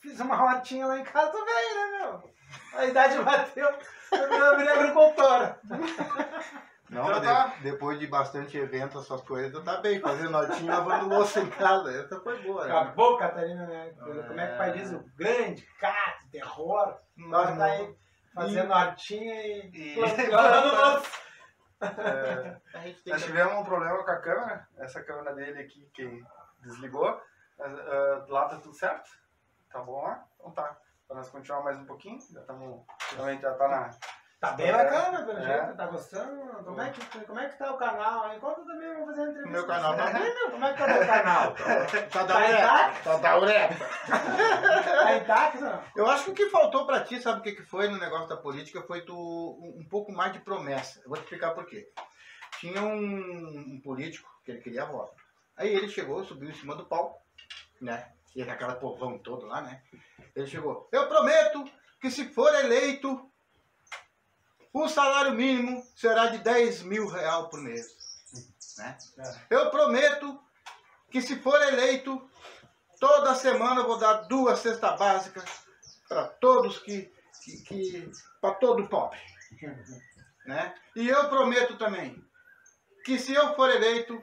[0.00, 2.34] Fiz uma hortinha lá em casa, tô bem, né, meu?
[2.74, 3.68] A idade bateu,
[4.10, 5.60] eu virei agricultora.
[6.92, 7.46] Não, Então tá.
[7.46, 9.98] de- depois de bastante evento, essas coisas, tá bem.
[10.00, 11.90] Fazendo notinha, lavando louça em casa.
[11.90, 12.70] Essa foi boa, né?
[12.76, 13.94] Acabou, Catarina, né?
[13.98, 14.72] Como é que o pai É.
[14.72, 14.92] diz?
[14.92, 16.96] O grande, cato, terror.
[17.26, 17.96] Agora tá aí
[18.34, 19.70] fazendo hortinha e.
[19.74, 19.94] E-
[20.28, 21.22] plantando louça.
[21.82, 22.56] É,
[23.06, 24.68] nós tivemos um problema com a câmera.
[24.76, 26.22] Essa câmera dele aqui que
[26.60, 27.20] desligou.
[27.58, 29.10] Mas, ah, lá tá tudo certo?
[29.70, 30.24] Tá bom lá?
[30.38, 30.76] Então tá.
[31.08, 32.20] Pra nós continuar mais um pouquinho.
[32.32, 32.84] Já estamos.
[33.16, 33.90] Também já tá na.
[34.42, 35.44] Tá bem bacana, pelo É.
[35.44, 36.64] jeito, tá gostando?
[36.64, 38.40] Como é, que, como é que tá o canal aí?
[38.40, 39.50] Conta também, vamos fazer uma entrevista.
[39.50, 40.50] Meu canal tá bem, meu.
[40.50, 41.54] Como é que tá o teu canal?
[42.10, 43.00] Tá da Tá ureta.
[43.04, 43.74] Tá da ureta.
[45.04, 45.60] Tá intacto?
[45.60, 45.82] não?
[45.94, 48.26] Eu acho que o que faltou pra ti, sabe o que, que foi no negócio
[48.28, 48.82] da política?
[48.82, 51.00] Foi tu um, um pouco mais de promessa.
[51.04, 51.88] Eu vou te explicar por quê.
[52.58, 55.14] Tinha um, um político que ele queria voto.
[55.56, 57.16] Aí ele chegou, subiu em cima do palco,
[57.80, 58.10] né?
[58.34, 59.80] E aquela povão todo lá, né?
[60.34, 60.88] Ele chegou.
[60.90, 61.64] Eu prometo
[62.00, 63.30] que se for eleito,
[64.72, 67.86] o salário mínimo será de 10 mil real por mês.
[68.78, 68.98] Né?
[69.50, 70.40] Eu prometo
[71.10, 72.28] que se for eleito,
[72.98, 75.44] toda semana eu vou dar duas cestas básicas
[76.08, 77.12] para todos que,
[77.44, 79.18] que, que para todo pobre,
[80.46, 80.74] né?
[80.96, 82.22] E eu prometo também
[83.04, 84.20] que se eu for eleito,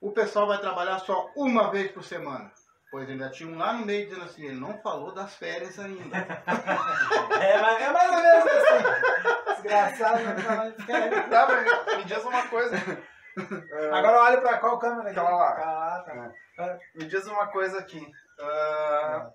[0.00, 2.52] o pessoal vai trabalhar só uma vez por semana.
[2.92, 6.14] Pois ainda tinha um lá no meio dizendo assim, ele não falou das férias ainda.
[7.42, 9.54] É, mas é mais ou menos assim.
[9.54, 11.30] Desgraçado, não tá diferente.
[11.30, 12.76] Tá, mas me diz uma coisa.
[12.76, 15.18] Ah, Agora olha pra qual câmera aqui?
[15.18, 15.50] Aquela lá.
[15.50, 16.78] Aquela lá, tá.
[16.94, 18.06] Me diz uma coisa aqui.
[18.38, 19.30] Ah,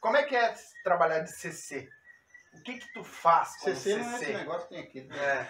[0.00, 1.88] como é que é trabalhar de CC?
[2.58, 4.32] O que que tu faz com CC não é esse CC?
[4.38, 5.08] negócio que tem aqui.
[5.12, 5.46] É,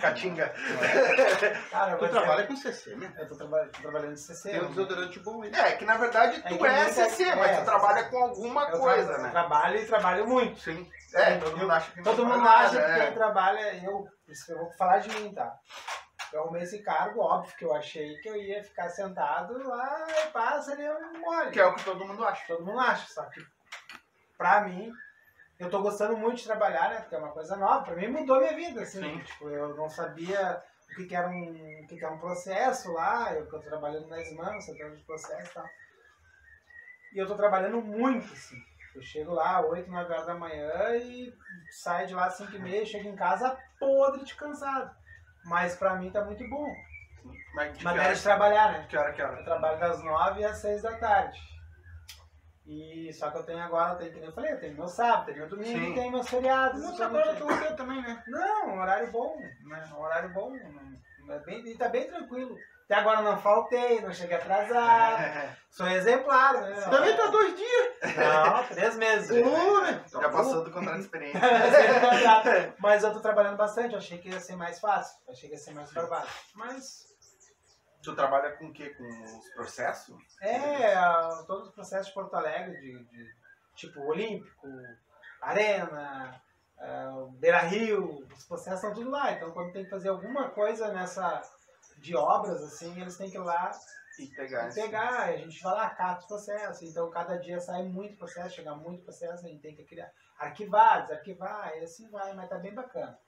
[0.00, 0.54] Catinga.
[1.70, 3.12] Cara, eu Tu trabalha dizer- com CC, né?
[3.18, 4.50] Eu tô, traba- tô trabalhando de CC.
[4.50, 4.68] Tem um né?
[4.70, 5.52] desodorante bom aí.
[5.54, 8.68] É, que na verdade É tu é, muita- CC, mas é, tu trabalha com alguma
[8.70, 9.30] Eu coisa, tra- né?
[9.30, 10.60] trabalho e trabalho muito.
[10.60, 10.90] Sim.
[11.14, 13.04] É, todo Eu- mundo acha que Todo mundo acha que é.
[13.06, 14.06] quem trabalha, eu,
[14.48, 15.54] eu vou falar de mim, tá?
[16.32, 20.26] Eu arrumei esse cargo, óbvio que eu achei que eu ia ficar sentado lá e
[20.30, 21.50] passa ali um mole.
[21.50, 22.44] Que é o que todo mundo acha.
[22.46, 23.40] Todo mundo acha, só que
[24.36, 24.92] pra mim,
[25.58, 27.00] eu tô gostando muito de trabalhar, né?
[27.00, 27.84] Porque é uma coisa nova.
[27.84, 29.02] Pra mim mudou minha vida, assim.
[29.02, 29.18] Sim.
[29.18, 32.92] Tipo, eu não sabia o que, que era um, o que, que era um processo
[32.92, 33.34] lá.
[33.34, 35.68] Eu tô trabalhando na SMAN, setor de processo e tal.
[37.14, 38.56] E eu tô trabalhando muito, assim.
[38.94, 41.32] Eu chego lá 8, 9 horas da manhã e
[41.70, 44.94] saio de lá às 5 e meia, chego em casa podre de cansado.
[45.44, 46.74] Mas pra mim tá muito bom.
[47.54, 48.86] Mas de hora, de trabalhar, né?
[48.88, 49.38] que hora, que hora?
[49.38, 51.40] Eu trabalho das 9 às 6 da tarde.
[52.68, 54.88] E só que eu tenho agora, eu tenho, que nem eu falei, eu tenho meu
[54.88, 55.90] sábado, tenho meu domingo Sim.
[55.90, 56.82] e tenho meus feriados.
[56.82, 58.22] Não trabalha não, com você também, né?
[58.26, 59.88] não, um horário bom, né?
[59.96, 60.50] Um horário bom.
[60.50, 62.56] não- É bem, e tá bem tranquilo.
[62.84, 65.22] Até agora não faltei, não cheguei atrasado.
[65.22, 66.80] É, Sou exemplar, né?
[66.90, 68.16] Também tá dois dias.
[68.16, 69.42] Não, três meses.
[69.42, 70.02] Pô, né?
[70.10, 71.40] Já passou do contrato de experiência.
[72.80, 75.54] Mas eu tô trabalhando bastante, eu achei que ia ser mais fácil, eu achei que
[75.54, 76.28] ia ser mais trabalho.
[76.54, 77.06] Mas
[78.08, 78.88] Tu trabalha com o quê?
[78.90, 80.16] Com os processos?
[80.40, 83.34] É, a- todos os processos de Porto Alegre, de, de
[83.74, 84.66] tipo Olímpico,
[85.42, 86.40] Arena,
[86.78, 89.32] ah, Beira Rio, os processos estão tudo lá.
[89.32, 91.42] Então, quando tem que fazer alguma coisa nessa
[91.98, 93.70] de obras, assim, eles têm que ir lá
[94.18, 94.70] E pegar.
[94.70, 95.30] e pegar.
[95.32, 96.82] E a gente vai lá, cata os processos.
[96.88, 101.02] Então, cada dia sai muito processo, chega muito processo, a gente tem que criar, arquivar,
[101.02, 103.18] desarquivar, e assim vai, mas tá bem bacana.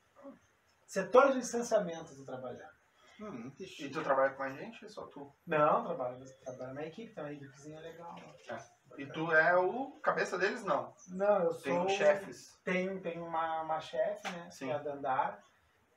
[0.86, 2.79] Setor de licenciamento do trabalhar.
[3.20, 5.30] Hum, que E tu trabalha com a gente ou só tu?
[5.46, 8.14] Não, trabalho, trabalho na equipe também, equipezinha legal.
[8.48, 8.58] né?
[8.96, 10.64] E tu é o cabeça deles?
[10.64, 10.94] Não.
[11.08, 11.84] Não, eu Tem sou.
[11.86, 12.58] os chefes.
[12.64, 14.50] Tem, tem uma, uma chefe, né?
[14.50, 14.66] Sim.
[14.66, 15.42] Que é a Dandara.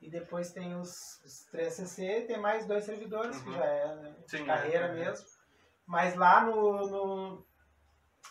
[0.01, 3.55] E depois tem os, os três CC, tem mais dois servidores, que Uhum.
[3.55, 4.91] já é né, de Sim, carreira é.
[4.93, 5.25] mesmo.
[5.85, 7.47] Mas lá no, no-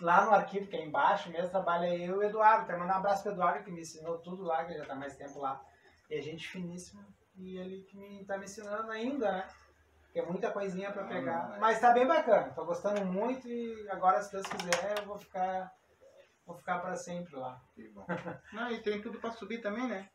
[0.00, 2.66] lá no arquivo, que é embaixo mesmo, trabalha eu e o Eduardo.
[2.66, 5.16] Quero mandar um abraço pro Eduardo, que me ensinou tudo lá, que já tá mais
[5.16, 5.64] tempo lá.
[6.10, 7.06] E a gente finíssima.
[7.42, 9.48] E ele que me tá me ensinando ainda, né?
[10.12, 11.54] Que é muita coisinha pra pegar.
[11.54, 12.52] Ah, Mas tá bem bacana.
[12.54, 15.72] Tô gostando muito e agora, se Deus quiser, eu vou ficar.
[16.46, 17.60] Vou ficar pra sempre lá.
[17.74, 18.04] Que bom.
[18.52, 20.08] Não, e tem tudo pra subir também, né?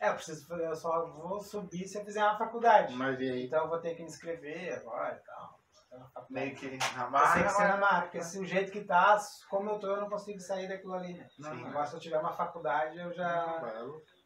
[0.00, 2.94] É, eu preciso fazer, eu só vou subir se eu fizer uma faculdade.
[2.94, 3.46] Mas e aí?
[3.46, 5.60] Então eu vou ter que me inscrever agora e tal.
[5.92, 6.32] Uma faculdade.
[6.46, 8.02] Meio que na Mas tem que ser na marra.
[8.02, 9.18] porque assim, o jeito que tá,
[9.50, 11.28] como eu tô, eu não consigo sair daquilo ali, né?
[11.38, 11.66] Não.
[11.66, 13.60] Agora se eu tiver uma faculdade, eu já,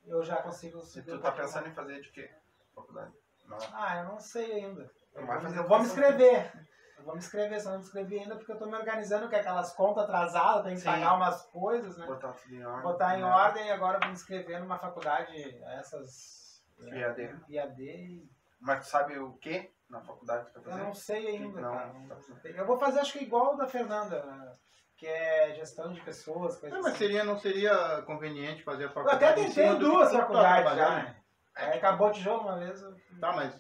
[0.07, 1.11] eu já consigo E subir.
[1.13, 2.31] tu tá pensando em fazer de quê?
[2.75, 3.13] Faculdade.
[3.47, 3.59] Não.
[3.73, 4.91] Ah, eu não sei ainda.
[5.15, 6.53] Eu vou, eu vou me inscrever.
[6.99, 9.37] Eu vou me inscrever, só não me inscrevi ainda porque eu tô me organizando com
[9.37, 10.87] aquelas contas atrasadas, tem que Sim.
[10.87, 12.07] pagar umas coisas, né?
[12.07, 12.83] Botar tudo em ordem.
[12.83, 13.29] Botar em né?
[13.29, 15.33] ordem e agora eu vou me inscrever numa faculdade,
[15.79, 17.37] essas IAD.
[17.49, 18.31] IAD e
[18.61, 20.85] Mas tu sabe o que na faculdade que tu vai eu fazer?
[20.85, 21.93] não sei ainda, Não, cara.
[22.09, 22.49] tá.
[22.49, 24.57] Eu vou fazer acho que igual o da Fernanda, né?
[24.97, 27.05] Que é gestão de pessoas, coisas Não, mas assim.
[27.05, 30.75] seria, não seria conveniente fazer a Eu faculdade até em tentei duas tá faculdades já,
[30.75, 31.05] trabalhando?
[31.05, 31.17] né?
[31.57, 32.81] Aí acabou o tijolo uma vez.
[32.83, 33.55] eu- Tá, mas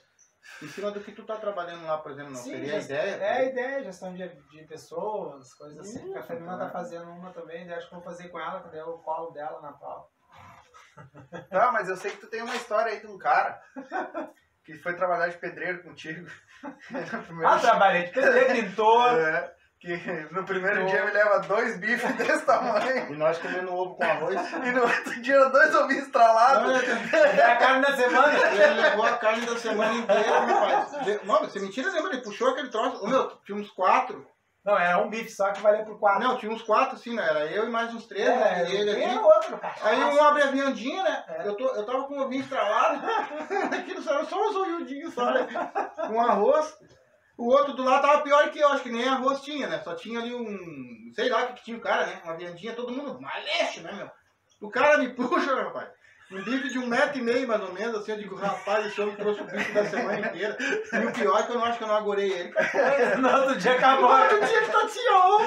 [0.62, 2.90] em cima do que tu tá trabalhando lá, por exemplo, não Sim, seria a gest-
[2.90, 3.16] ideia?
[3.16, 6.12] É a ideia, gestão de, de pessoas, coisas assim.
[6.12, 6.72] Que a Fernanda tá tá.
[6.72, 10.10] fazendo uma também, acho que vou fazer com ela, daí eu colo dela na pau.
[11.50, 13.60] Tá, mas eu sei que tu tem uma história aí de um cara
[14.64, 16.26] que foi trabalhar de pedreiro contigo.
[17.44, 19.18] Ah, trabalhei de pedreiro, pintor.
[19.20, 19.94] É, que
[20.32, 23.12] no primeiro dia me leva dois bifes desse tamanho.
[23.12, 24.52] E nós comendo ovo com arroz.
[24.52, 26.82] E no outro dia dois ovinhos estralados.
[27.12, 28.32] É a carne da semana.
[28.48, 31.22] Ele levou a carne da semana inteira, rapaz.
[31.24, 33.04] Não, você mentira nenhuma, ele puxou aquele troço.
[33.04, 34.26] Ô, meu, tinha uns quatro.
[34.66, 36.26] Não, era um bife só que valia por quatro.
[36.26, 37.24] Não, tinha uns quatro, assim, né?
[37.24, 38.68] Era eu e mais uns três, é, né?
[38.68, 39.16] E ele aqui.
[39.16, 39.60] outro.
[39.62, 41.24] Aí um abre a viandinha, né?
[41.28, 41.46] É.
[41.46, 43.00] Eu, tô, eu tava com o ovinho estralado.
[43.72, 45.46] Aquilo só era só uns olhudinhos só, né?
[46.08, 46.76] Com arroz.
[47.36, 49.80] O outro do lado tava pior que eu, acho que nem arroz tinha, né?
[49.82, 51.12] Só tinha ali um.
[51.14, 52.20] Sei lá o que, que tinha o cara, né?
[52.24, 54.10] Uma viandinha, todo mundo maleixo, né, meu?
[54.60, 55.90] O cara me puxa, rapaz.
[56.28, 59.00] Um bife de um metro e meio, mais ou menos, assim, eu digo, rapaz, esse
[59.00, 60.56] homem trouxe o bife da semana inteira.
[60.60, 62.52] E o pior é que eu não acho que eu não agorei ele.
[63.18, 64.08] No outro dia acabou.
[64.08, 65.44] No outro dia que tá tinha ovo.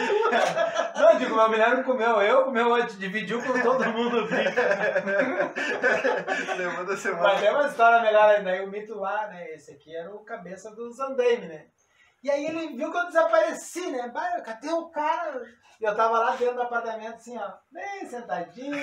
[0.95, 4.55] Não, digo, meu mulher não comeu, eu comeu antes, dividiu com todo mundo o bife.
[6.57, 7.39] Levou da Mas semana.
[7.41, 8.49] tem uma história melhor ainda.
[8.51, 9.51] Aí o mito lá, né?
[9.53, 11.65] Esse aqui era o cabeça dos andaime, né?
[12.23, 14.11] E aí ele viu que eu desapareci, né?
[14.45, 15.41] Cadê o cara?
[15.79, 18.75] E eu tava lá dentro do apartamento, assim, ó, bem sentadinho,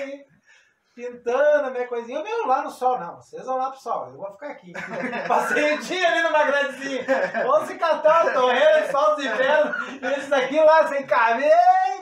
[0.97, 2.17] pintando a minha coisinha.
[2.17, 4.73] Eu meio lá no sol, não, vocês vão lá pro sol, eu vou ficar aqui.
[5.27, 7.05] Passei o dia ali numa gradezinha.
[7.45, 9.75] Vamos se catar torreira, sol dos infernos.
[10.01, 11.51] E esse daqui lá sem cabelo.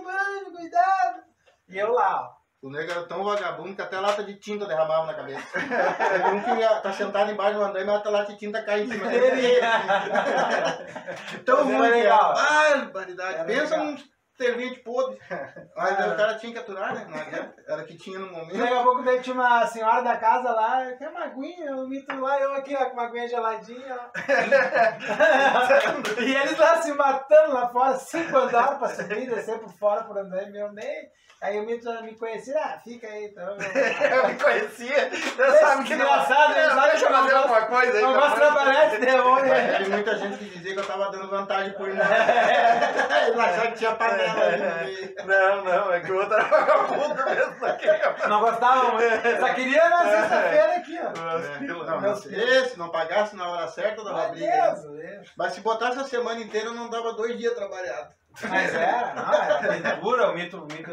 [0.02, 1.24] Mano, cuidado.
[1.68, 2.36] E eu lá, ó.
[2.62, 5.46] O nego era tão vagabundo que até lata de tinta derramava na cabeça.
[5.52, 8.82] Teve um que ia, tá sentado embaixo do andaime, mas a lata de tinta cai
[8.82, 9.60] em cima dele.
[11.46, 12.34] Tão ruim que legal.
[12.34, 13.46] Barbaridade.
[13.46, 13.98] Pensa legal.
[14.38, 15.18] Num servente podre.
[15.76, 16.08] Mas Ah.
[16.08, 17.06] o cara tinha que aturar, né?
[17.10, 17.54] Não adianta.
[17.68, 18.58] Era o que tinha no momento.
[18.58, 22.20] daqui a pouco daí tinha uma senhora da casa lá, quer uma aguinha, o mito
[22.20, 24.00] lá, eu aqui ó, com uma aguinha geladinha.
[26.20, 30.04] e eles lá se matando lá fora, cinco andares pra subir e descer por fora
[30.04, 31.10] por andar, meu nem.
[31.42, 33.44] Aí o mito me conhecia, ah, fica aí então.
[33.46, 33.58] Eu
[34.18, 36.06] Eu me conhecia, já sabe que não.
[36.06, 38.02] Desgraçado, ele sabe Deixa eu eu fazer não alguma coisa aí.
[38.04, 39.54] não gosto de de trabalhar esse demônio.
[39.78, 42.06] Teve muita gente que dizia que eu tava dando vantagem por irmão.
[42.08, 45.16] Eles achavam que tinha panela meio.
[45.26, 47.66] Não, não, é que o outro era vagabundo mesmo.
[47.66, 47.88] Aqui,
[48.28, 49.22] Não gostava muito.
[49.40, 51.08] Só queria na sexta-feira aqui, ó.
[51.08, 51.40] ó.
[51.62, 54.46] Não, Meus não, esse não pagasse na hora certa, dava briga.
[54.46, 54.62] né?
[54.72, 55.32] Deus, Deus.
[55.36, 58.14] Mas se botasse a semana inteira, eu não dava dois dias trabalhado.
[58.48, 60.92] Mas era, não, era pintura, o mito, o mito,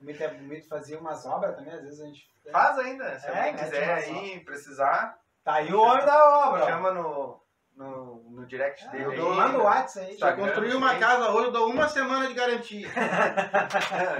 [0.00, 2.22] o mito, o mito fazia umas obras também, às vezes a gente.
[2.52, 6.64] Faz ainda, se É, quiser aí, precisar, Tá aí o homem da obra.
[6.66, 7.40] chama no,
[7.76, 9.16] no, no direct dele eu aí.
[9.16, 10.16] dou- Manda o WhatsApp aí.
[10.16, 10.26] Tá.
[10.34, 12.88] Se eu construir uma casa hoje, eu dou uma semana de garantia.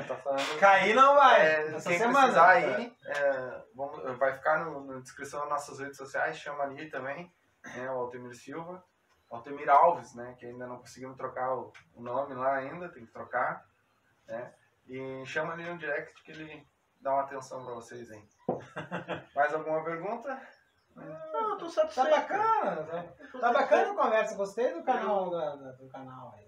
[0.08, 1.40] tá falando Cair não vai.
[1.40, 2.18] É, Essa quem semana.
[2.26, 6.88] precisar aí, é, vamos- vai ficar no, na descrição das nossas redes sociais, chama ali
[6.90, 7.32] também,
[7.76, 8.84] né, o Altemir Silva,
[9.30, 13.12] Altemir Alves, né, que ainda não conseguimos trocar o, o nome lá ainda, tem que
[13.12, 13.64] trocar,
[14.26, 14.52] né,
[14.86, 16.66] e chama ali no direct que ele
[17.00, 18.22] dá uma atenção pra vocês aí.
[19.34, 20.40] Mais alguma pergunta?
[20.96, 22.10] Não, eu tô Tá satisfeito.
[22.10, 22.76] bacana.
[23.32, 24.36] Tá, tá bacana a conversa.
[24.36, 26.44] Gostei do canal, da- do canal aí.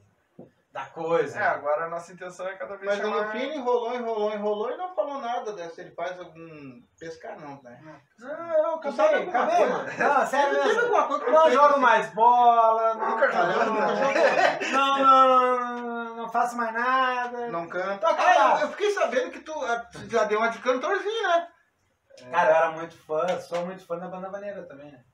[0.72, 1.38] Da coisa.
[1.40, 3.24] É, agora a nossa intenção é cada vez Mas chamar...
[3.24, 5.80] no fim ele enrolou, enrolou, enrolou e não falou nada dessa.
[5.80, 6.82] Ele faz algum.
[7.00, 7.80] pescar não, né?
[8.18, 9.88] Não, eu sabe acabei, mano.
[9.98, 10.80] Não, sério mesmo.
[10.82, 13.18] alguma coisa que Não jogo mais bola, não, não,
[14.72, 17.48] não, não, não faço mais nada.
[17.48, 18.06] Não canta.
[18.10, 21.48] Ah, eu, eu fiquei sabendo que tu ah, já deu uma de cantorzinho, né?
[22.30, 25.04] Cara, eu era muito fã, sou muito fã da banda vaneira também, né?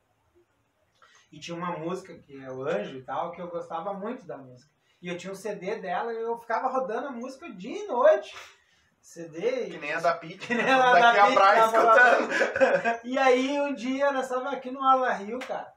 [1.31, 4.37] E tinha uma música que é o Anjo e tal, que eu gostava muito da
[4.37, 4.71] música.
[5.01, 8.37] E eu tinha um CD dela e eu ficava rodando a música dia e noite.
[9.01, 9.71] CD.
[9.71, 11.97] Que nem a da Pete, Que nem a da daqui a Pete, praia tava lá.
[11.97, 13.01] escutando.
[13.05, 15.73] E aí um dia nós estávamos aqui no Ala Rio, cara.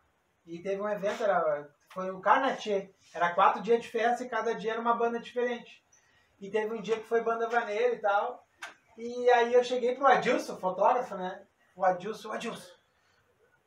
[0.45, 2.91] E teve um evento, era, foi o Carnatier.
[3.13, 5.84] Era quatro dias de festa e cada dia era uma banda diferente.
[6.39, 8.44] E teve um dia que foi banda vaneira e tal.
[8.97, 11.45] E aí eu cheguei pro Adilson, fotógrafo, né?
[11.75, 12.71] O Adilson, o Adilson,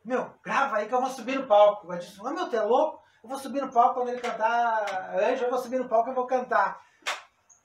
[0.05, 1.87] meu, grava aí que eu vou subir no palco.
[1.87, 3.03] O Adilson, ah, meu, tu é louco?
[3.23, 6.15] Eu vou subir no palco quando ele cantar Anjo, eu vou subir no palco e
[6.15, 6.81] vou cantar.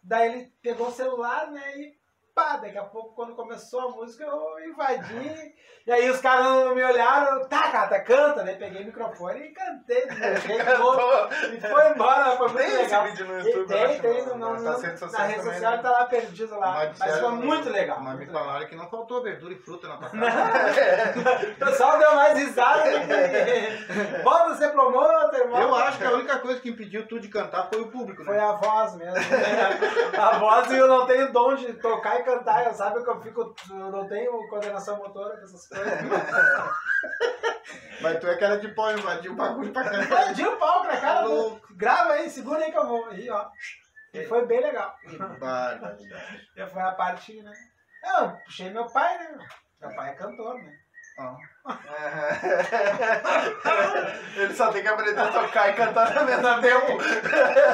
[0.04, 1.96] Daí ele pegou o celular, né, e
[2.36, 5.54] pá, daqui a pouco quando começou a música eu invadi.
[5.86, 8.54] E aí os caras não me olharam, tá, canta, canta, né?
[8.56, 10.02] Peguei o microfone e cantei.
[10.04, 11.30] Cantou.
[11.54, 13.04] E foi embora, foi muito Tem esse legal.
[13.04, 15.00] vídeo no YouTube, tem, tem, no- no, no, na rede
[15.44, 15.78] social né?
[15.84, 16.90] tá lá perdido lá.
[16.98, 18.00] Mas, foi muito legal.
[18.00, 21.48] Mas me falaram que não faltou verdura e fruta na tua casa.
[21.52, 22.84] O pessoal deu mais risada.
[22.84, 25.62] que- Bota ser promotor, irmão.
[25.62, 28.36] Eu acho que a única coisa que impediu tu de cantar foi o público, Foi
[28.38, 28.42] né?
[28.42, 29.18] a voz mesmo.
[30.18, 33.10] a voz e eu não tenho dom de tocar e vai cantar, eu sabe que
[33.10, 33.56] eu fico.
[33.70, 35.88] Eu não tenho coordenação motora com essas coisas.
[38.02, 40.16] Mas tu é cara de pau, invadir o bagulho pra caramba.
[40.16, 41.20] Perdi o palco na cara.
[41.20, 41.76] Tá do- louco.
[41.76, 43.06] Grava aí, segura aí que eu vou.
[43.10, 43.48] Aí, ó.
[44.14, 44.94] E foi bem legal.
[46.56, 47.54] Já foi a parte, né?
[48.18, 49.38] Eu puxei meu pai, né?
[49.82, 50.74] Meu pai é cantor, né?
[54.36, 56.98] Ele só tem que aprender a tocar e cantar ao mesmo tempo.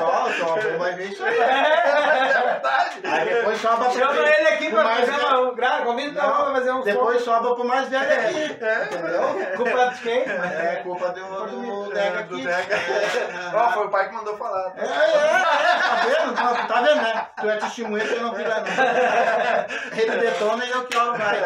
[0.04, 1.40] Ó, só vai ver isso aí.
[1.40, 3.00] É verdade.
[3.04, 5.42] Aí depois sobra pro Chama ele aqui pra fazer velho.
[5.42, 5.56] uma.
[5.56, 5.82] Gra...
[5.82, 8.44] Convida Não, pra fazer um Depois sobra pro mais velho aqui.
[8.54, 9.24] Entendeu?
[9.24, 9.56] som.
[9.56, 10.22] Culpa de quem?
[10.22, 12.46] É culpa do, do do aqui.
[12.46, 12.76] Dega.
[12.76, 14.74] É, Ó, foi o pai que mandou falar.
[14.78, 16.36] É, é, é, tá vendo?
[16.36, 17.28] Tá, tá vendo, né?
[17.40, 18.70] Tu é testemunha que eu não nada.
[19.98, 21.42] Ele detona e eu que olho mais.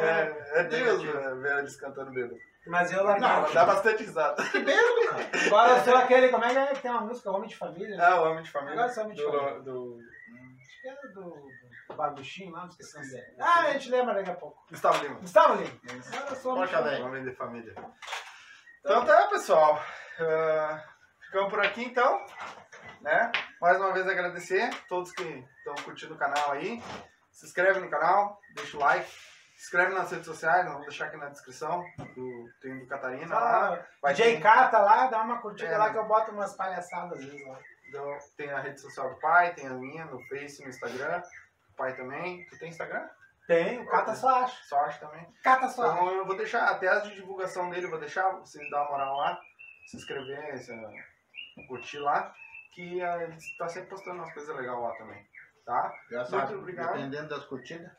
[0.00, 2.36] É, é Deus né, ver eles cantando bêbado.
[2.66, 3.28] Mas eu larguei.
[3.28, 4.42] Não, dá bastante risada.
[4.50, 5.30] Que beijo, cara.
[5.46, 6.28] Agora eu sou aquele.
[6.28, 7.30] Como é que é que tem uma música?
[7.30, 7.96] Homem de Família?
[7.96, 8.04] né?
[8.04, 8.74] Ah, o Homem de Família.
[8.74, 9.60] Agora sou Homem de do, Família.
[9.62, 9.98] do
[10.60, 11.48] Acho que era do,
[11.88, 13.36] do Barbuchinho lá, não esqueci o nome dele.
[13.40, 14.64] Ah, a gente lembra daqui a pouco.
[14.70, 15.14] Gustavo Lima.
[15.20, 16.02] Gustavo Lima.
[16.36, 16.82] Sou Homem de Poxa, Família.
[16.82, 17.06] velho.
[17.06, 17.74] Homem de Família.
[18.80, 19.82] Então tá, pessoal.
[20.20, 20.84] Ah,
[21.26, 22.24] ficamos por aqui então.
[23.00, 23.32] Né?
[23.60, 25.22] Mais uma vez agradecer a todos que
[25.58, 26.80] estão curtindo o canal aí.
[27.32, 29.10] Se inscreve no canal, deixa o like.
[29.62, 31.84] Se inscreve nas redes sociais, nós vamos deixar aqui na descrição.
[32.16, 33.86] Do, tem do Catarina lá.
[34.02, 35.92] Vai J ter- Cata lá, dá uma curtida É, lá né?
[35.92, 37.56] que eu boto umas palhaçadas às vezes lá.
[37.88, 41.22] Então, tem a rede social do pai, tem a minha no Face, no Instagram.
[41.70, 42.44] O pai também.
[42.46, 43.08] Tu tem Instagram?
[43.46, 44.64] Tem, o Cata só acha.
[44.64, 45.32] Só acho também.
[45.44, 45.92] Cata só acha.
[45.94, 48.90] Então eu vou deixar, até as de divulgação dele, eu vou deixar vocês dar uma
[48.90, 49.40] moral lá,
[49.86, 50.74] se inscrever, se,
[51.68, 52.34] curtir lá,
[52.74, 55.24] que eh, ele está sempre postando umas coisas legais lá também,
[55.64, 55.94] tá?
[56.10, 56.94] Já Muito sabe, obrigado.
[56.94, 57.92] dependendo das curtidas,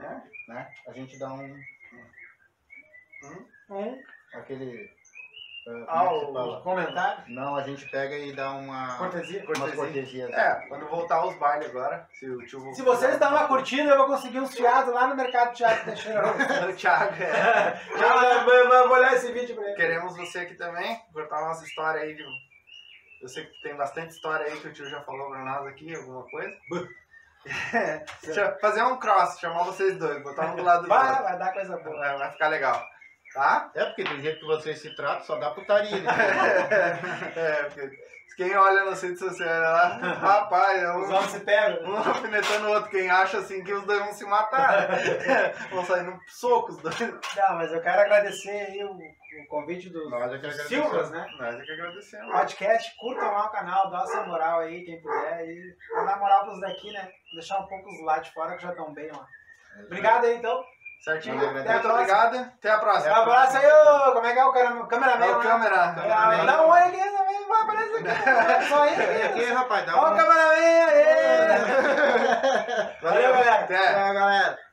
[0.00, 0.22] Né?
[0.48, 0.68] né?
[0.88, 1.60] A gente dá um.
[3.70, 4.02] Um
[4.34, 4.90] aquele.
[5.68, 6.60] ah, Ah, é que se o- fala?
[6.62, 8.96] comentário, Não, a gente pega e dá uma.
[8.98, 9.44] cortesia.
[9.56, 10.24] Umas Cortesia.
[10.32, 12.74] É, quando voltar aos bailes agora, se o tio...
[12.74, 16.22] Se vocês dão uma curtida, eu vou conseguir uns fiados lá no Mercado Teatro Teixeira.
[16.70, 17.80] O Thiago, é.
[18.02, 19.76] Ah, vou- olhar esse vídeo pra ele.
[19.76, 22.24] Queremos você aqui também, contar umas histórias aí de...
[23.22, 25.94] Eu sei que tem bastante história aí que o tio já falou pra nós aqui,
[25.94, 26.56] alguma coisa.
[28.22, 31.24] Deixa- Fazer um cross, chamar vocês dois, botar um do lado do Vai, outro.
[31.24, 31.98] vai dar coisa boa.
[31.98, 32.84] Vai, vai ficar legal,
[33.32, 33.70] tá?
[33.74, 36.00] É porque do jeito que vocês se tratam, só dá putaria.
[36.00, 36.12] Né?
[37.36, 38.10] é, porque
[38.40, 41.90] quem olha nas redes sociais lá, rapaz, é Os um, homens se pegam.
[41.90, 42.90] um alfinetando o outro.
[42.90, 45.52] Quem acha assim que os dois vão se matar, né?
[45.70, 46.98] vão sair no soco os dois.
[47.00, 50.52] Não, mas eu quero agradecer aí o, o convite dos é.
[50.64, 51.26] Silvas, né?
[51.38, 52.32] Nós é que agradecemos.
[52.32, 55.46] Podcast, curtam lá o canal, dá essa moral aí, quem puder.
[55.46, 55.76] E
[56.06, 57.10] dar moral pros daqui, né?
[57.34, 59.26] Deixar um pouco os lá de fora que já estão bem lá.
[59.84, 60.64] Obrigado aí, então.
[61.04, 61.36] Certinho?
[61.40, 61.84] Agradecemos.
[61.86, 62.36] obrigado.
[62.36, 63.12] Até a próxima.
[63.18, 65.26] Um abraço aí, ô, como é que é o É cameraman?
[65.34, 65.42] o né?
[65.42, 65.94] câmera.
[65.96, 68.68] Ah, Dá um oi aqui também, vai aparecer aqui.
[68.68, 69.22] Só aí.
[69.30, 70.80] Aqui, rapaz, dá Ó o cameraman aí.
[73.00, 73.64] Valeu, Valeu, galera.
[73.64, 73.94] Até.
[73.94, 74.69] Tchau, galera.